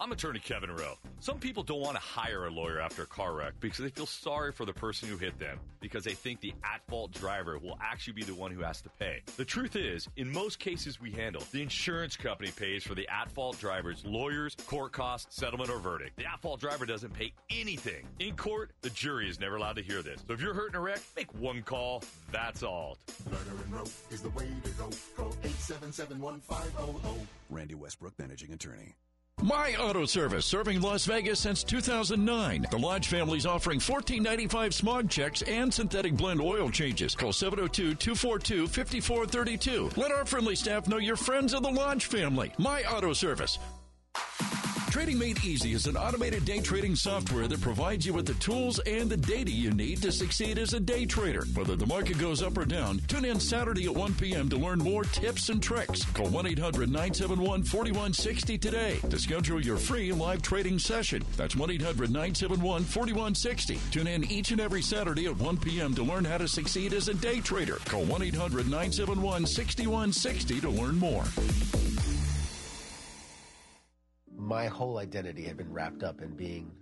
I'm 0.00 0.12
attorney 0.12 0.38
Kevin 0.38 0.70
Rowe. 0.70 0.96
Some 1.18 1.40
people 1.40 1.64
don't 1.64 1.80
want 1.80 1.96
to 1.96 2.00
hire 2.00 2.46
a 2.46 2.50
lawyer 2.50 2.80
after 2.80 3.02
a 3.02 3.06
car 3.06 3.32
wreck 3.32 3.54
because 3.58 3.78
they 3.78 3.88
feel 3.88 4.06
sorry 4.06 4.52
for 4.52 4.64
the 4.64 4.72
person 4.72 5.08
who 5.08 5.16
hit 5.16 5.36
them 5.40 5.58
because 5.80 6.04
they 6.04 6.12
think 6.12 6.40
the 6.40 6.54
at 6.62 6.86
fault 6.86 7.10
driver 7.10 7.58
will 7.58 7.76
actually 7.82 8.12
be 8.12 8.22
the 8.22 8.34
one 8.34 8.52
who 8.52 8.62
has 8.62 8.80
to 8.82 8.90
pay. 8.90 9.22
The 9.36 9.44
truth 9.44 9.74
is, 9.74 10.08
in 10.16 10.32
most 10.32 10.60
cases 10.60 11.00
we 11.00 11.10
handle, 11.10 11.42
the 11.50 11.62
insurance 11.62 12.16
company 12.16 12.52
pays 12.52 12.84
for 12.84 12.94
the 12.94 13.08
at 13.08 13.28
fault 13.32 13.58
driver's 13.58 14.04
lawyers, 14.04 14.54
court 14.68 14.92
costs, 14.92 15.34
settlement, 15.34 15.68
or 15.68 15.80
verdict. 15.80 16.16
The 16.16 16.26
at 16.26 16.40
fault 16.40 16.60
driver 16.60 16.86
doesn't 16.86 17.12
pay 17.12 17.32
anything. 17.50 18.06
In 18.20 18.36
court, 18.36 18.70
the 18.82 18.90
jury 18.90 19.28
is 19.28 19.40
never 19.40 19.56
allowed 19.56 19.76
to 19.76 19.82
hear 19.82 20.02
this. 20.02 20.22
So 20.28 20.32
if 20.32 20.40
you're 20.40 20.54
hurt 20.54 20.70
in 20.70 20.76
a 20.76 20.80
wreck, 20.80 21.00
make 21.16 21.34
one 21.34 21.60
call. 21.62 22.04
That's 22.30 22.62
all. 22.62 22.98
Murder 23.28 23.40
and 23.64 23.72
rope 23.74 23.90
is 24.12 24.22
the 24.22 24.30
way 24.30 24.46
to 24.62 24.70
go. 24.70 24.90
Call 25.16 25.32
877-1500. 25.42 27.16
Randy 27.50 27.74
Westbrook, 27.74 28.12
managing 28.16 28.52
attorney. 28.52 28.94
My 29.42 29.74
Auto 29.78 30.04
Service, 30.04 30.46
serving 30.46 30.80
Las 30.80 31.04
Vegas 31.04 31.38
since 31.38 31.62
2009. 31.62 32.66
The 32.72 32.78
Lodge 32.78 33.06
family's 33.06 33.46
offering 33.46 33.78
$14.95 33.78 34.72
smog 34.72 35.08
checks 35.08 35.42
and 35.42 35.72
synthetic 35.72 36.16
blend 36.16 36.40
oil 36.40 36.68
changes. 36.70 37.14
Call 37.14 37.30
702-242-5432. 37.30 39.96
Let 39.96 40.10
our 40.10 40.24
friendly 40.24 40.56
staff 40.56 40.88
know 40.88 40.98
you're 40.98 41.14
friends 41.14 41.54
of 41.54 41.62
the 41.62 41.70
Lodge 41.70 42.06
family. 42.06 42.52
My 42.58 42.82
Auto 42.82 43.12
Service. 43.12 43.60
Trading 44.98 45.18
Made 45.20 45.44
Easy 45.44 45.74
is 45.74 45.86
an 45.86 45.96
automated 45.96 46.44
day 46.44 46.58
trading 46.58 46.96
software 46.96 47.46
that 47.46 47.60
provides 47.60 48.04
you 48.04 48.12
with 48.12 48.26
the 48.26 48.34
tools 48.34 48.80
and 48.80 49.08
the 49.08 49.16
data 49.16 49.48
you 49.48 49.70
need 49.70 50.02
to 50.02 50.10
succeed 50.10 50.58
as 50.58 50.72
a 50.72 50.80
day 50.80 51.06
trader. 51.06 51.44
Whether 51.54 51.76
the 51.76 51.86
market 51.86 52.18
goes 52.18 52.42
up 52.42 52.58
or 52.58 52.64
down, 52.64 53.00
tune 53.06 53.24
in 53.24 53.38
Saturday 53.38 53.84
at 53.84 53.94
1 53.94 54.14
p.m. 54.14 54.48
to 54.48 54.56
learn 54.56 54.80
more 54.80 55.04
tips 55.04 55.50
and 55.50 55.62
tricks. 55.62 56.04
Call 56.06 56.26
1 56.26 56.48
800 56.48 56.88
971 56.88 57.62
4160 57.62 58.58
today 58.58 58.98
to 59.08 59.20
schedule 59.20 59.64
your 59.64 59.76
free 59.76 60.10
live 60.10 60.42
trading 60.42 60.80
session. 60.80 61.22
That's 61.36 61.54
1 61.54 61.70
800 61.70 62.10
971 62.10 62.82
4160. 62.82 63.78
Tune 63.92 64.08
in 64.08 64.24
each 64.24 64.50
and 64.50 64.60
every 64.60 64.82
Saturday 64.82 65.26
at 65.26 65.36
1 65.36 65.58
p.m. 65.58 65.94
to 65.94 66.02
learn 66.02 66.24
how 66.24 66.38
to 66.38 66.48
succeed 66.48 66.92
as 66.92 67.06
a 67.06 67.14
day 67.14 67.38
trader. 67.38 67.76
Call 67.84 68.02
1 68.02 68.20
800 68.20 68.64
971 68.64 69.46
6160 69.46 70.60
to 70.60 70.68
learn 70.68 70.98
more. 70.98 71.22
My 74.48 74.66
whole 74.66 74.96
identity 74.96 75.42
had 75.42 75.58
been 75.58 75.70
wrapped 75.70 76.02
up 76.02 76.22
in 76.22 76.30
being 76.30 76.72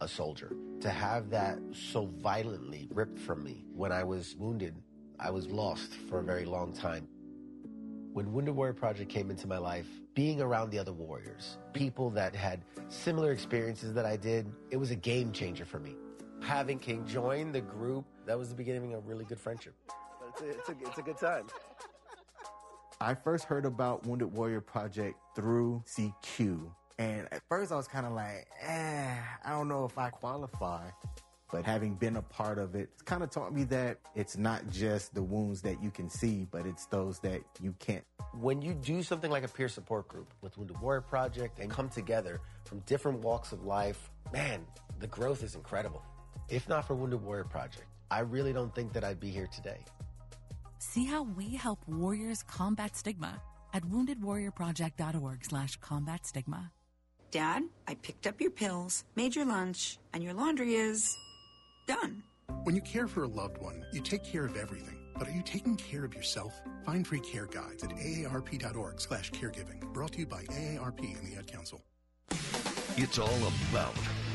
a 0.00 0.08
soldier. 0.08 0.56
To 0.80 0.88
have 0.88 1.28
that 1.28 1.58
so 1.70 2.06
violently 2.06 2.88
ripped 2.90 3.18
from 3.18 3.44
me 3.44 3.66
when 3.74 3.92
I 3.92 4.02
was 4.02 4.34
wounded, 4.38 4.74
I 5.20 5.28
was 5.28 5.46
lost 5.46 5.92
for 6.08 6.20
a 6.20 6.22
very 6.22 6.46
long 6.46 6.72
time. 6.72 7.06
When 8.14 8.32
Wounded 8.32 8.56
Warrior 8.56 8.72
Project 8.72 9.10
came 9.10 9.30
into 9.30 9.46
my 9.46 9.58
life, 9.58 9.86
being 10.14 10.40
around 10.40 10.70
the 10.70 10.78
other 10.78 10.94
warriors, 10.94 11.58
people 11.74 12.08
that 12.10 12.34
had 12.34 12.64
similar 12.88 13.30
experiences 13.30 13.92
that 13.92 14.06
I 14.06 14.16
did, 14.16 14.50
it 14.70 14.78
was 14.78 14.90
a 14.90 14.96
game 14.96 15.32
changer 15.32 15.66
for 15.66 15.80
me. 15.80 15.96
Having 16.40 16.78
King 16.78 17.06
join 17.06 17.52
the 17.52 17.60
group, 17.60 18.06
that 18.24 18.38
was 18.38 18.48
the 18.48 18.54
beginning 18.54 18.94
of 18.94 19.04
a 19.04 19.06
really 19.06 19.26
good 19.26 19.38
friendship. 19.38 19.74
It's 20.30 20.40
a, 20.40 20.48
it's 20.48 20.68
a, 20.70 20.72
it's 20.80 20.98
a 20.98 21.02
good 21.02 21.18
time. 21.18 21.44
I 23.02 23.14
first 23.14 23.44
heard 23.44 23.66
about 23.66 24.06
Wounded 24.06 24.32
Warrior 24.32 24.62
Project 24.62 25.18
through 25.36 25.82
CQ. 25.86 26.70
And 26.98 27.28
at 27.32 27.42
first 27.48 27.72
I 27.72 27.76
was 27.76 27.88
kind 27.88 28.06
of 28.06 28.12
like, 28.12 28.46
eh, 28.62 29.16
I 29.44 29.50
don't 29.50 29.68
know 29.68 29.84
if 29.84 29.98
I 29.98 30.10
qualify. 30.10 30.88
But 31.50 31.66
having 31.66 31.94
been 31.96 32.16
a 32.16 32.22
part 32.22 32.58
of 32.58 32.74
it, 32.74 32.88
it's 32.94 33.02
kind 33.02 33.22
of 33.22 33.28
taught 33.28 33.54
me 33.54 33.64
that 33.64 33.98
it's 34.14 34.38
not 34.38 34.70
just 34.70 35.14
the 35.14 35.22
wounds 35.22 35.60
that 35.62 35.82
you 35.82 35.90
can 35.90 36.08
see, 36.08 36.46
but 36.50 36.64
it's 36.64 36.86
those 36.86 37.18
that 37.20 37.42
you 37.60 37.74
can't. 37.78 38.04
When 38.40 38.62
you 38.62 38.72
do 38.72 39.02
something 39.02 39.30
like 39.30 39.44
a 39.44 39.48
peer 39.48 39.68
support 39.68 40.08
group 40.08 40.32
with 40.40 40.56
Wounded 40.56 40.80
Warrior 40.80 41.02
Project 41.02 41.58
and 41.58 41.70
come 41.70 41.90
together 41.90 42.40
from 42.64 42.78
different 42.80 43.18
walks 43.18 43.52
of 43.52 43.66
life, 43.66 44.10
man, 44.32 44.64
the 44.98 45.06
growth 45.08 45.42
is 45.42 45.54
incredible. 45.54 46.02
If 46.48 46.70
not 46.70 46.86
for 46.86 46.94
Wounded 46.94 47.22
Warrior 47.22 47.44
Project, 47.44 47.84
I 48.10 48.20
really 48.20 48.54
don't 48.54 48.74
think 48.74 48.94
that 48.94 49.04
I'd 49.04 49.20
be 49.20 49.30
here 49.30 49.46
today. 49.46 49.84
See 50.78 51.04
how 51.04 51.22
we 51.22 51.54
help 51.54 51.86
warriors 51.86 52.42
combat 52.42 52.96
stigma 52.96 53.40
at 53.74 53.82
woundedwarriorproject.org 53.84 55.44
slash 55.44 55.76
combat 55.76 56.26
stigma. 56.26 56.72
Dad, 57.32 57.62
I 57.88 57.94
picked 57.94 58.26
up 58.26 58.42
your 58.42 58.50
pills, 58.50 59.04
made 59.16 59.34
your 59.34 59.46
lunch, 59.46 59.98
and 60.12 60.22
your 60.22 60.34
laundry 60.34 60.74
is 60.74 61.16
done. 61.86 62.22
When 62.64 62.76
you 62.76 62.82
care 62.82 63.08
for 63.08 63.22
a 63.22 63.26
loved 63.26 63.56
one, 63.56 63.86
you 63.90 64.02
take 64.02 64.22
care 64.22 64.44
of 64.44 64.54
everything. 64.54 64.98
But 65.18 65.28
are 65.28 65.32
you 65.32 65.42
taking 65.42 65.76
care 65.76 66.04
of 66.04 66.14
yourself? 66.14 66.52
Find 66.84 67.06
free 67.06 67.20
care 67.20 67.46
guides 67.46 67.84
at 67.84 67.90
aarp.org 67.90 69.00
slash 69.00 69.30
caregiving. 69.30 69.80
Brought 69.94 70.12
to 70.12 70.20
you 70.20 70.26
by 70.26 70.42
AARP 70.44 71.00
and 71.00 71.26
the 71.26 71.38
Ad 71.38 71.46
Council. 71.46 71.82
It's 72.98 73.18
all 73.18 73.38
about 73.70 73.94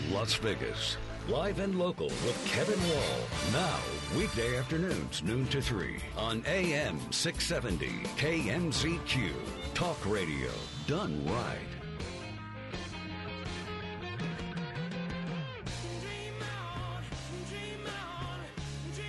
Las 0.09 0.33
Vegas. 0.33 0.97
Live 1.29 1.59
and 1.59 1.77
local 1.77 2.07
with 2.07 2.47
Kevin 2.47 2.81
Wall. 2.89 3.19
Now, 3.53 3.77
weekday 4.17 4.57
afternoons, 4.57 5.21
noon 5.21 5.45
to 5.47 5.61
3 5.61 5.97
on 6.17 6.43
AM 6.47 6.99
670 7.11 7.89
KMZQ. 8.17 9.33
Talk 9.75 10.03
radio 10.07 10.49
done 10.87 11.23
right. 11.27 11.76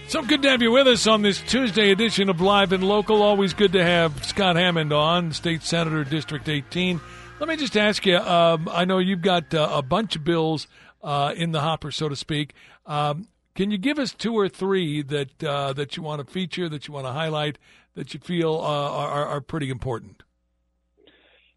So 0.09 0.23
good 0.23 0.40
to 0.40 0.49
have 0.49 0.62
you 0.62 0.73
with 0.73 0.88
us 0.88 1.07
on 1.07 1.21
this 1.21 1.38
Tuesday 1.38 1.90
edition 1.90 2.31
of 2.31 2.40
Live 2.40 2.73
and 2.73 2.83
Local. 2.83 3.21
Always 3.21 3.53
good 3.53 3.73
to 3.75 3.85
have 3.85 4.25
Scott 4.25 4.57
Hammond 4.57 4.90
on, 4.90 5.33
State 5.33 5.62
Senator, 5.62 6.03
District 6.03 6.49
18. 6.49 6.99
Let 7.38 7.47
me 7.47 7.57
just 7.57 7.77
ask 7.77 8.07
you 8.07 8.16
um, 8.16 8.71
I 8.73 8.87
know 8.87 9.01
you've 9.01 9.21
got 9.21 9.53
uh, 9.53 9.68
a 9.71 9.83
bunch 9.83 10.16
of 10.16 10.25
bills 10.25 10.66
uh, 11.03 11.35
in 11.37 11.53
the 11.53 11.61
hopper, 11.61 11.90
so 11.90 12.09
to 12.09 12.16
speak. 12.16 12.55
Um, 12.87 13.29
can 13.55 13.71
you 13.71 13.77
give 13.77 13.99
us 13.99 14.14
two 14.14 14.33
or 14.33 14.49
three 14.49 15.03
that 15.03 15.44
uh, 15.44 15.75
that 15.75 15.99
you 15.99 16.03
want 16.03 16.27
to 16.27 16.33
feature, 16.33 16.71
that 16.71 16.88
you 16.88 16.94
want 16.94 17.05
to 17.05 17.12
highlight, 17.12 17.59
that 17.94 18.14
you 18.14 18.21
feel 18.21 18.55
uh, 18.55 18.90
are, 18.90 19.27
are 19.27 19.40
pretty 19.42 19.68
important? 19.68 20.23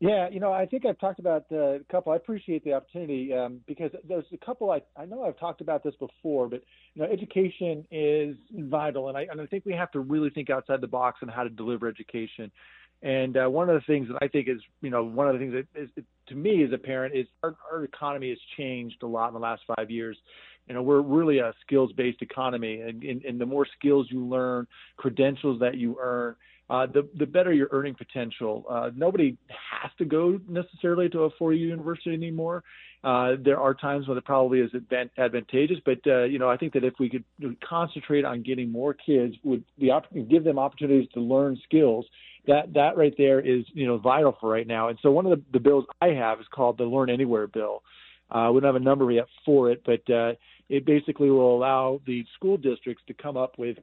Yeah, 0.02 0.30
you 0.30 0.40
know, 0.40 0.52
I 0.52 0.66
think 0.66 0.84
I've 0.84 0.98
talked 0.98 1.20
about 1.20 1.46
uh, 1.52 1.76
a 1.76 1.80
couple. 1.92 2.12
I 2.12 2.16
appreciate 2.16 2.64
the 2.64 2.74
opportunity 2.74 3.32
um, 3.34 3.60
because 3.68 3.92
there's 4.10 4.26
a 4.34 4.44
couple. 4.44 4.72
I 4.72 4.82
I 5.00 5.06
know 5.06 5.24
I've 5.24 5.38
talked 5.40 5.62
about 5.62 5.84
this 5.84 5.94
before, 6.00 6.50
but 6.50 6.64
you 6.96 7.04
know, 7.04 7.08
education 7.08 7.86
is 7.92 8.36
vital, 8.52 9.10
and 9.10 9.18
I 9.18 9.28
and 9.30 9.40
I 9.40 9.46
think 9.46 9.64
we 9.64 9.74
have 9.74 9.92
to 9.92 10.00
really 10.00 10.32
think 10.32 10.50
outside 10.50 10.82
the 10.82 10.88
box 10.88 11.20
on 11.22 11.30
how 11.30 11.44
to 11.44 11.52
deliver 11.52 11.88
education. 11.88 12.52
And 13.04 13.38
uh, 13.38 13.48
one 13.48 13.70
of 13.70 13.76
the 13.76 13.86
things 13.86 14.08
that 14.08 14.18
I 14.24 14.28
think 14.28 14.48
is, 14.48 14.60
you 14.82 14.90
know, 14.90 15.04
one 15.04 15.28
of 15.28 15.34
the 15.34 15.40
things 15.40 15.54
that 15.54 15.80
is, 15.80 15.90
to 16.30 16.36
me 16.36 16.64
as 16.64 16.72
a 16.74 16.78
parent 16.80 17.16
is 17.16 17.28
our, 17.44 17.56
our 17.72 17.84
economy 17.84 18.30
has 18.30 18.40
changed 18.58 19.04
a 19.04 19.08
lot 19.08 19.28
in 19.28 19.34
the 19.36 19.40
last 19.40 19.62
five 19.76 19.92
years. 19.92 20.18
You 20.68 20.76
know, 20.76 20.84
we're 20.84 21.02
really 21.02 21.40
a 21.40 21.54
skills-based 21.66 22.22
economy, 22.22 22.82
and, 22.82 23.04
and, 23.04 23.24
and 23.24 23.42
the 23.42 23.46
more 23.46 23.68
skills 23.78 24.08
you 24.10 24.24
learn, 24.26 24.68
credentials 24.98 25.60
that 25.60 25.78
you 25.78 25.98
earn, 26.00 26.36
uh, 26.71 26.86
the 26.86 27.07
the 27.19 27.25
better 27.25 27.51
your 27.51 27.67
earning 27.71 27.93
potential. 27.93 28.63
Uh, 28.69 28.89
nobody 28.95 29.38
has 29.49 29.91
to 29.97 30.05
go 30.05 30.39
necessarily 30.47 31.10
to 31.10 31.23
a 31.23 31.29
four-year 31.38 31.67
university 31.67 32.13
anymore. 32.13 32.63
Uh, 33.03 33.31
there 33.43 33.60
are 33.60 33.73
times 33.73 34.07
when 34.07 34.17
it 34.17 34.23
probably 34.23 34.60
is 34.60 34.71
advantageous, 35.17 35.77
but 35.84 35.99
uh, 36.07 36.23
you 36.23 36.39
know 36.39 36.49
I 36.49 36.55
think 36.55 36.71
that 36.73 36.86
if 36.86 36.93
we 36.97 37.10
could 37.10 37.25
concentrate 37.67 38.23
on 38.23 38.41
getting 38.41 38.71
more 38.71 38.93
kids, 38.93 39.36
would 39.43 39.65
the 39.79 39.91
opportunity 39.91 40.31
give 40.31 40.45
them 40.45 40.57
opportunities 40.57 41.10
to 41.13 41.19
learn 41.19 41.60
skills. 41.65 42.05
That 42.47 42.73
that 42.73 42.95
right 42.95 43.13
there 43.17 43.41
is 43.41 43.65
you 43.73 43.86
know 43.86 43.97
vital 43.97 44.38
for 44.39 44.49
right 44.49 44.65
now. 44.65 44.88
And 44.88 44.97
so 45.01 45.12
one 45.12 45.25
of 45.25 45.31
the, 45.31 45.43
the 45.51 45.60
bills 45.60 45.84
I 46.01 46.07
have 46.07 46.39
is 46.39 46.45
called 46.55 46.77
the 46.77 46.86
Learn 46.86 47.10
Anywhere 47.10 47.47
bill. 47.47 47.84
Uh, 48.29 48.49
we 48.53 48.62
don't 48.62 48.73
have 48.73 48.81
a 48.81 48.86
number 48.86 49.12
yet 49.12 49.25
for 49.45 49.69
it, 49.71 49.84
but 49.86 50.10
uh, 50.10 50.31
it 50.69 50.86
basically 50.86 51.29
will 51.29 51.53
allow 51.53 51.99
the 52.07 52.23
school 52.36 52.55
districts 52.55 53.03
to 53.07 53.13
come 53.13 53.36
up 53.36 53.57
with 53.57 53.77